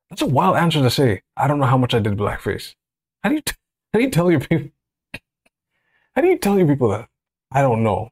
[0.09, 1.21] That's a wild answer to say.
[1.37, 2.73] I don't know how much I did blackface.
[3.23, 3.53] How do you t-
[3.93, 4.69] how do you tell your people?
[6.15, 7.07] How do you tell your people that?
[7.51, 8.09] I don't know.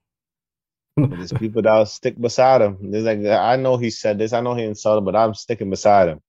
[0.97, 4.41] there's people that will stick beside him there's like i know he said this i
[4.41, 6.19] know he insulted but i'm sticking beside him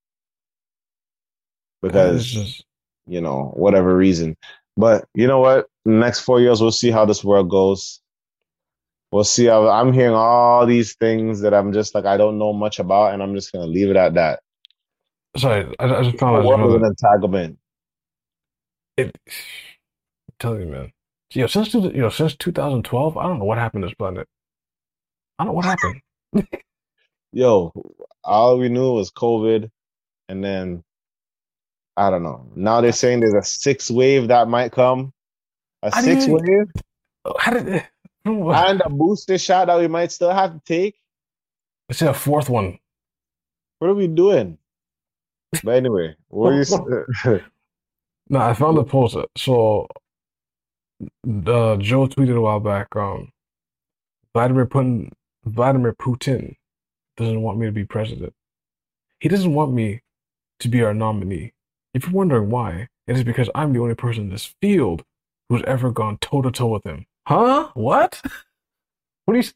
[1.82, 2.64] because just-
[3.06, 4.36] you know whatever reason
[4.76, 8.00] but you know what next four years we'll see how this world goes
[9.12, 12.78] we'll see i'm hearing all these things that i'm just like i don't know much
[12.78, 14.40] about and i'm just gonna leave it at that
[15.36, 16.60] sorry, I, I just found out.
[16.60, 17.58] an entanglement
[18.98, 20.92] it, I'm telling you, man.
[21.34, 24.26] Know, since you know, since 2012, I don't know what happened to this planet.
[25.38, 26.00] I don't know what happened.
[27.32, 27.72] yo,
[28.24, 29.70] all we knew was COVID,
[30.28, 30.82] and then
[31.96, 32.50] I don't know.
[32.54, 35.12] Now they're saying there's a sixth wave that might come,
[35.82, 36.66] a I sixth wave,
[37.38, 37.86] How did?
[38.24, 40.96] And a booster shot that we might still have to take.
[41.88, 42.78] Let's a fourth one.
[43.78, 44.58] What are we doing?
[45.64, 46.62] But anyway, what are
[47.24, 47.40] you?
[48.30, 49.16] No, I found the post.
[49.38, 49.88] So,
[51.02, 52.94] uh, Joe tweeted a while back.
[52.94, 53.32] Um,
[54.34, 55.10] Vladimir Putin,
[55.46, 56.56] Vladimir Putin
[57.16, 58.34] doesn't want me to be president.
[59.20, 60.02] He doesn't want me
[60.60, 61.52] to be our nominee.
[61.94, 65.04] If you're wondering why, it is because I'm the only person in this field
[65.48, 67.06] who's ever gone toe to toe with him.
[67.28, 67.70] Huh?
[67.74, 68.22] What?
[69.26, 69.48] What are you?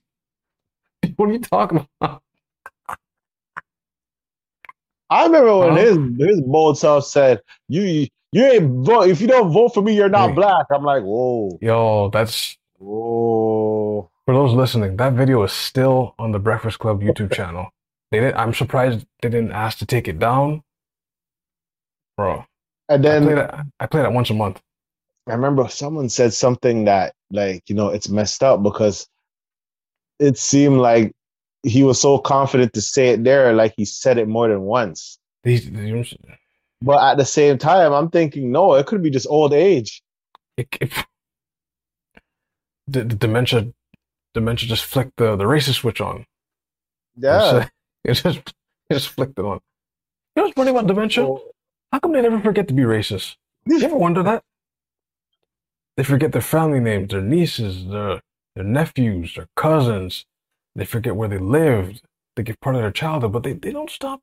[1.17, 2.23] What are you talking about?
[5.11, 5.77] I remember when Huh?
[5.77, 9.95] his his bold self said, "You you ain't vote if you don't vote for me,
[9.97, 10.37] you're not Hey.
[10.37, 14.11] black." I'm like, whoa, Yo, that's whoa.
[14.27, 17.71] For those listening, that video is still on the Breakfast Club YouTube channel.
[18.13, 18.37] They didn't.
[18.39, 20.63] I'm surprised they didn't ask to take it down.
[22.17, 22.45] Bro,
[22.89, 24.61] And I then play that I play that once a month.
[25.29, 29.07] I remember someone said something that like you know it's messed up because
[30.19, 31.13] it seemed like
[31.63, 35.19] he was so confident to say it there, like he said it more than once.
[35.45, 36.15] These, these
[36.81, 40.03] But at the same time, I'm thinking, no, it could be just old age.
[40.57, 40.93] it, it,
[42.87, 43.73] the, the dementia
[44.35, 46.27] dementia just flicked the, the racist switch on.
[47.17, 47.69] Yeah.
[48.05, 49.61] It just it just flicked it on.
[50.35, 51.25] You know what's funny about dementia?
[51.93, 53.37] How come they never forget to be racist?
[53.65, 54.43] You ever wonder that?
[55.97, 58.21] They forget their family names, their nieces, their
[58.55, 60.25] their nephews, their cousins.
[60.75, 62.03] They forget where they lived.
[62.37, 64.21] They give part of their childhood, but they, they don't stop.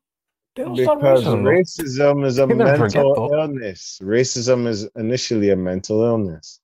[0.56, 1.42] They don't stop because racism.
[1.42, 4.00] racism is a never forget, mental illness.
[4.02, 6.60] Racism is initially a mental illness.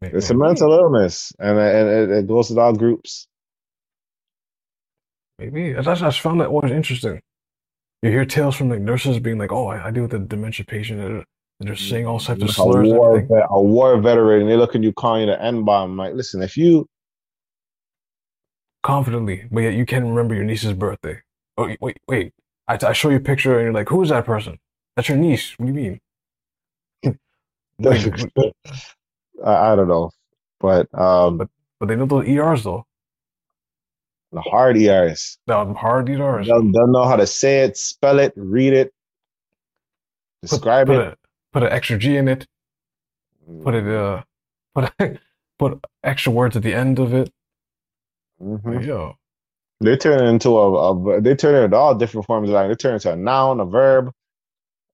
[0.00, 3.26] It's a mental illness, and, and it, it goes to all groups.
[5.38, 5.76] Maybe.
[5.76, 7.20] I just, I just found that always interesting.
[8.02, 10.66] You hear tales from like nurses being like, "Oh, I, I deal with a dementia
[10.66, 11.00] patient.
[11.00, 11.24] Uh,
[11.60, 13.36] And they're saying all types of Like a slurs and war, everything.
[13.36, 14.48] vet, a war veteran.
[14.48, 15.96] They look at you calling you the N bomb.
[15.96, 16.88] Like, listen, if you
[18.82, 21.20] confidently, but yet you can't remember your niece's birthday.
[21.56, 22.32] Oh, wait, wait.
[22.68, 24.58] I, I show you a picture and you're like, who is that person?
[24.96, 25.54] That's your niece.
[25.58, 26.00] What do you mean?
[27.80, 28.52] Wait, wait,
[29.44, 30.12] I, I don't know,
[30.60, 31.48] but um, But-
[31.80, 32.86] but they know those ERs though.
[34.30, 35.38] the hard ERs.
[35.48, 36.46] The hard ERs.
[36.46, 38.92] Don't, don't know how to say it, spell it, read it,
[40.42, 41.12] Put, describe put it.
[41.14, 41.16] a
[41.54, 42.46] put an extra G in it.
[43.62, 44.22] Put it uh
[44.74, 44.92] put
[45.58, 47.30] put extra words at the end of it.
[48.42, 48.84] Mhm.
[48.84, 49.16] Yo,
[49.80, 52.78] They turn it into a, a they turn it into all different forms of language.
[52.78, 54.10] They turn it into a noun, a verb.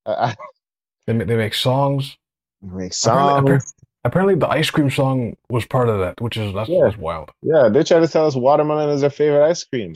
[0.07, 0.35] Uh,
[1.07, 2.17] they they make songs.
[2.63, 3.49] make Apparently, songs.
[3.73, 3.73] appar-
[4.05, 6.85] apparently, the ice cream song was part of that, which is that's, Yeah.
[6.85, 7.31] that's wild.
[7.43, 9.95] Yeah, they try to tell us watermelon is their favorite ice cream.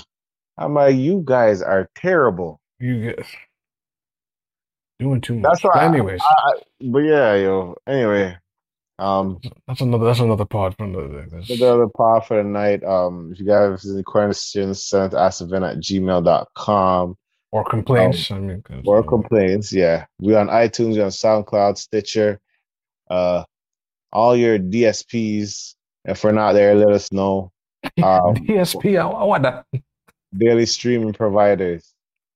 [0.57, 2.61] I'm like, you guys are terrible.
[2.79, 3.27] You get
[4.99, 5.43] doing too much.
[5.51, 6.21] That's But why I- anyways,
[6.81, 7.77] But yeah, yo.
[7.87, 8.37] Anyway,
[8.99, 11.29] um, that's another that's another part for another day.
[11.31, 12.83] That's- the other pod for the night.
[12.85, 17.17] Um, if you guys have any questions, send it to askevent at gmail.com
[17.53, 18.31] or complaints.
[18.31, 19.73] I mean, or complaints.
[19.73, 22.41] Yeah, we're on iTunes, we on SoundCloud, Stitcher,
[23.11, 23.45] uh,
[24.13, 25.75] all your DSPs.
[26.05, 27.51] If we're not there, let us know.
[28.03, 28.99] Um, DSP.
[28.99, 29.67] I, I want that.
[30.37, 31.93] daily streaming providers.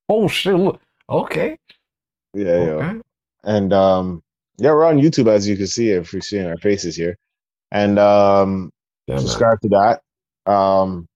[0.09, 0.55] Oh shit!
[0.55, 0.79] Look.
[1.09, 1.57] Okay.
[2.35, 2.95] Yeah, yeah.
[3.45, 4.23] And um,
[4.59, 7.17] yeah, we're on YouTube as you can see if you're seeing our faces here.
[7.71, 8.71] And um,
[9.07, 9.23] Yeah, man.
[9.23, 10.51] subscribe to that.
[10.51, 11.07] Um,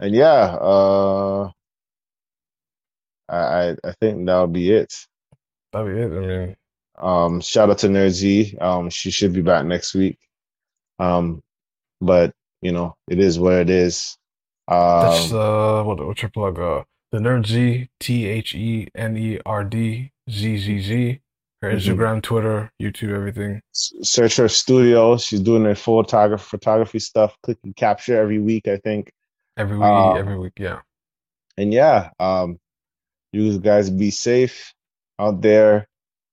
[0.00, 1.50] and yeah, uh,
[3.28, 4.92] I I think that'll be it.
[5.72, 6.12] That'll be it.
[6.12, 6.56] I mean,
[6.96, 10.18] Um, shout out to Nerd Um, she should be back next week.
[10.98, 11.42] Um,
[12.00, 12.32] but
[12.62, 14.16] you know, it is what it is.
[14.68, 16.58] that's Um, uh, what what's your plug?
[16.58, 21.20] Uh, the Nerd Z T H E N E R D Z Z Z.
[21.62, 21.76] Her Mhm.
[21.76, 23.62] Instagram, Twitter, YouTube, everything.
[23.72, 25.16] search her studio.
[25.16, 27.34] She's doing her photography photography stuff.
[27.42, 29.10] Click and capture every week, I think.
[29.56, 30.52] Every week, Um, every week.
[30.58, 30.80] Yeah.
[31.56, 32.58] And yeah, um,
[33.32, 34.74] you guys be safe
[35.18, 35.88] out there.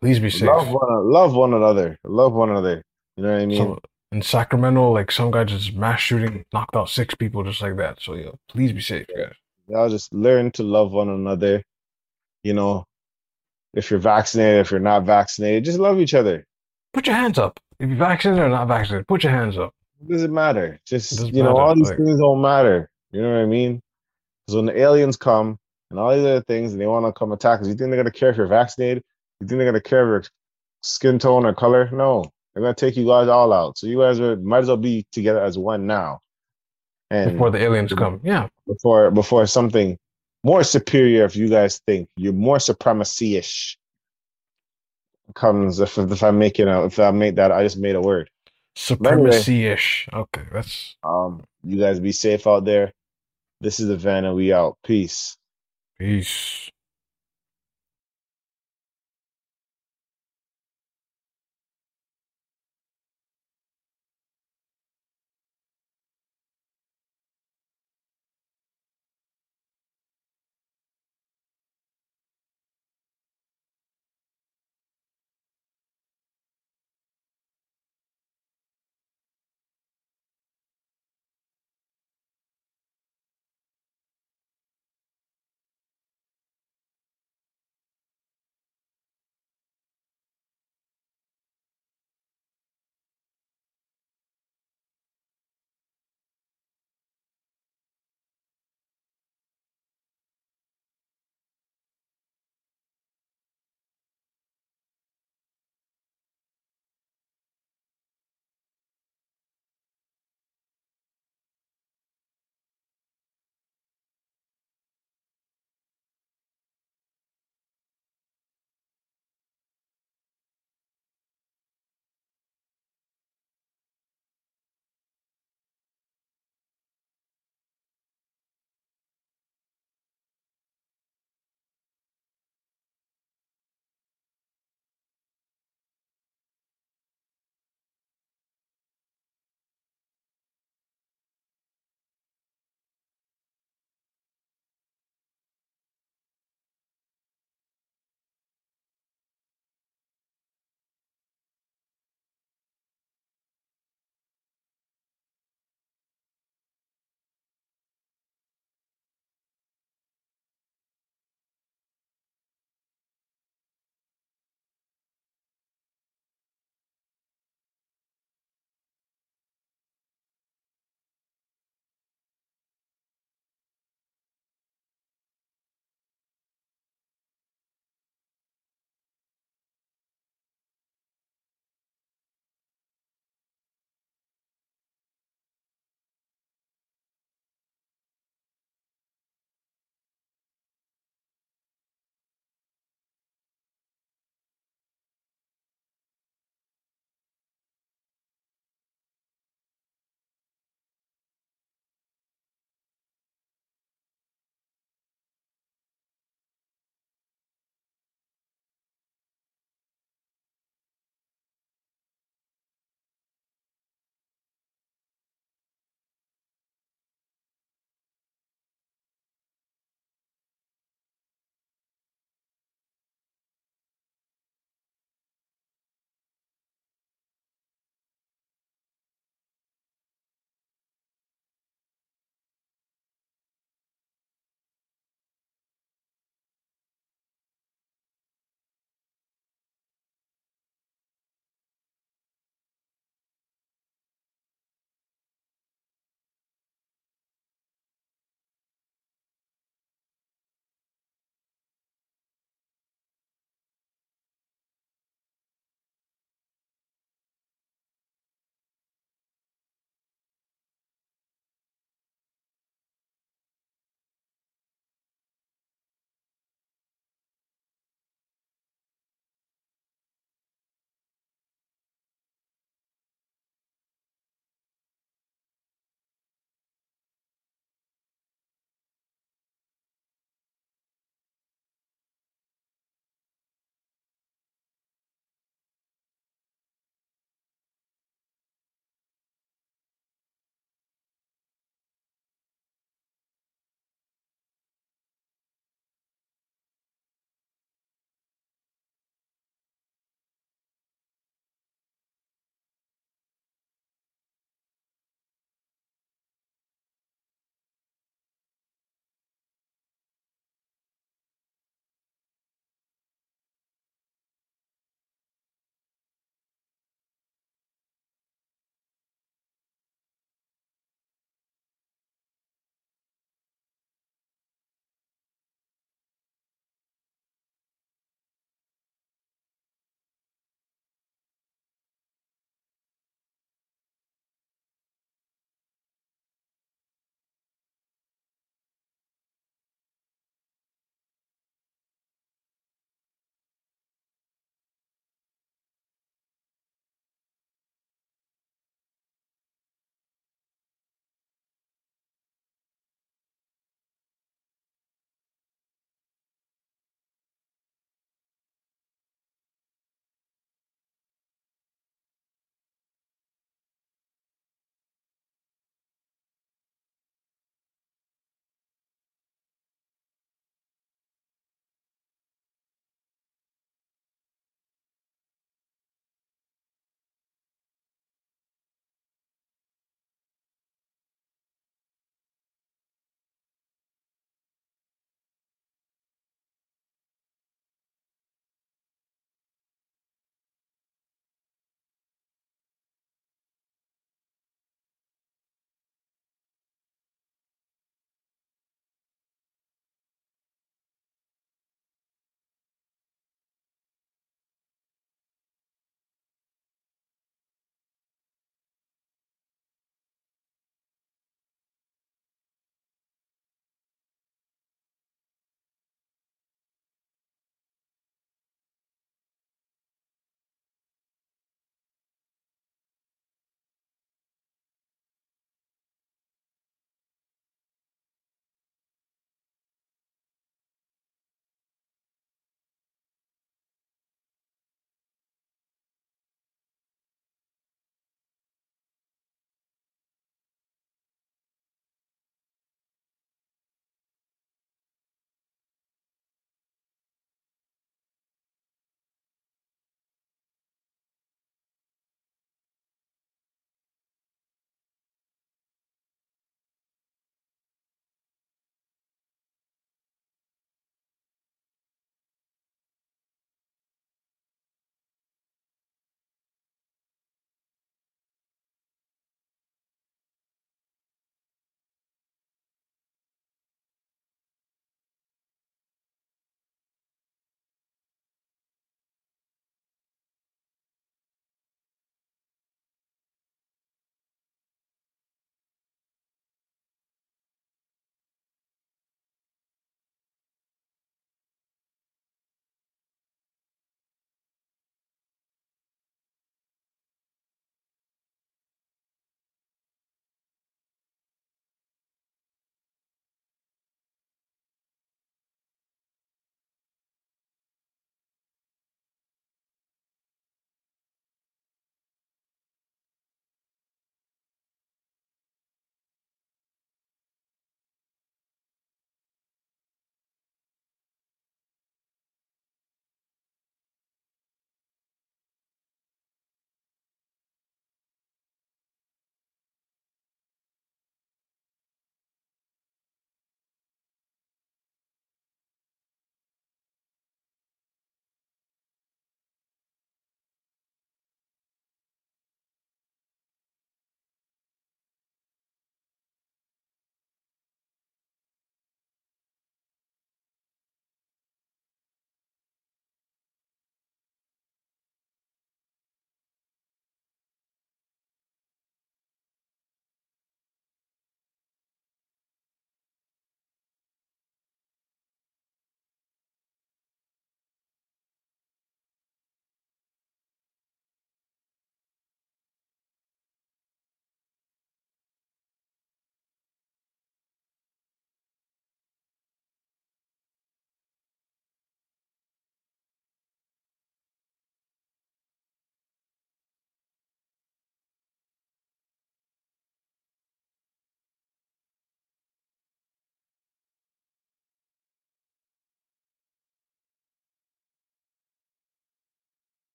[0.00, 0.48] Please be safe.
[0.48, 1.98] Love one, love one another.
[2.04, 2.82] Love one another.
[3.16, 3.56] You know what I mean?
[3.58, 3.78] Some,
[4.12, 8.00] in Sacramento, like some guy just mass shooting, knocked out six people just like that.
[8.00, 9.34] So yeah, please be safe, guys.
[9.66, 11.64] Y'all just learn to love one another.
[12.44, 12.84] You know,
[13.78, 16.46] if you're vaccinated, if you're not vaccinated, just love each other.
[16.92, 17.60] Put your hands up.
[17.78, 19.72] If you're vaccinated or not vaccinated, put your hands up.
[20.00, 20.80] It doesn't matter.
[20.86, 22.90] Just doesn't you know, matter, all these like- things don't matter.
[23.12, 23.80] You know what I mean?
[24.46, 25.58] Because when the aliens come
[25.90, 27.96] and all these other things, and they want to come attack us, you think they're
[28.02, 29.02] gonna care if you're vaccinated?
[29.40, 30.30] You think they're gonna care if your
[30.82, 31.88] skin tone or color?
[31.92, 32.24] No,
[32.54, 33.78] they're gonna take you guys all out.
[33.78, 36.20] So you guys are, might as well be together as one now.
[37.10, 38.20] And Before the aliens come.
[38.22, 38.48] Yeah.
[38.66, 39.96] before before something
[40.44, 43.78] more superior, if you guys think you're more supremacy-ish
[45.34, 48.00] comes, if if I make it, a- if I make that, I just made a
[48.00, 48.30] word.
[48.74, 50.08] Supremacy ish.
[50.12, 52.92] Okay, that's Um, you guys be safe out there.
[53.60, 54.78] This is the vent, and we out.
[54.84, 55.36] Peace.
[55.98, 56.70] peace.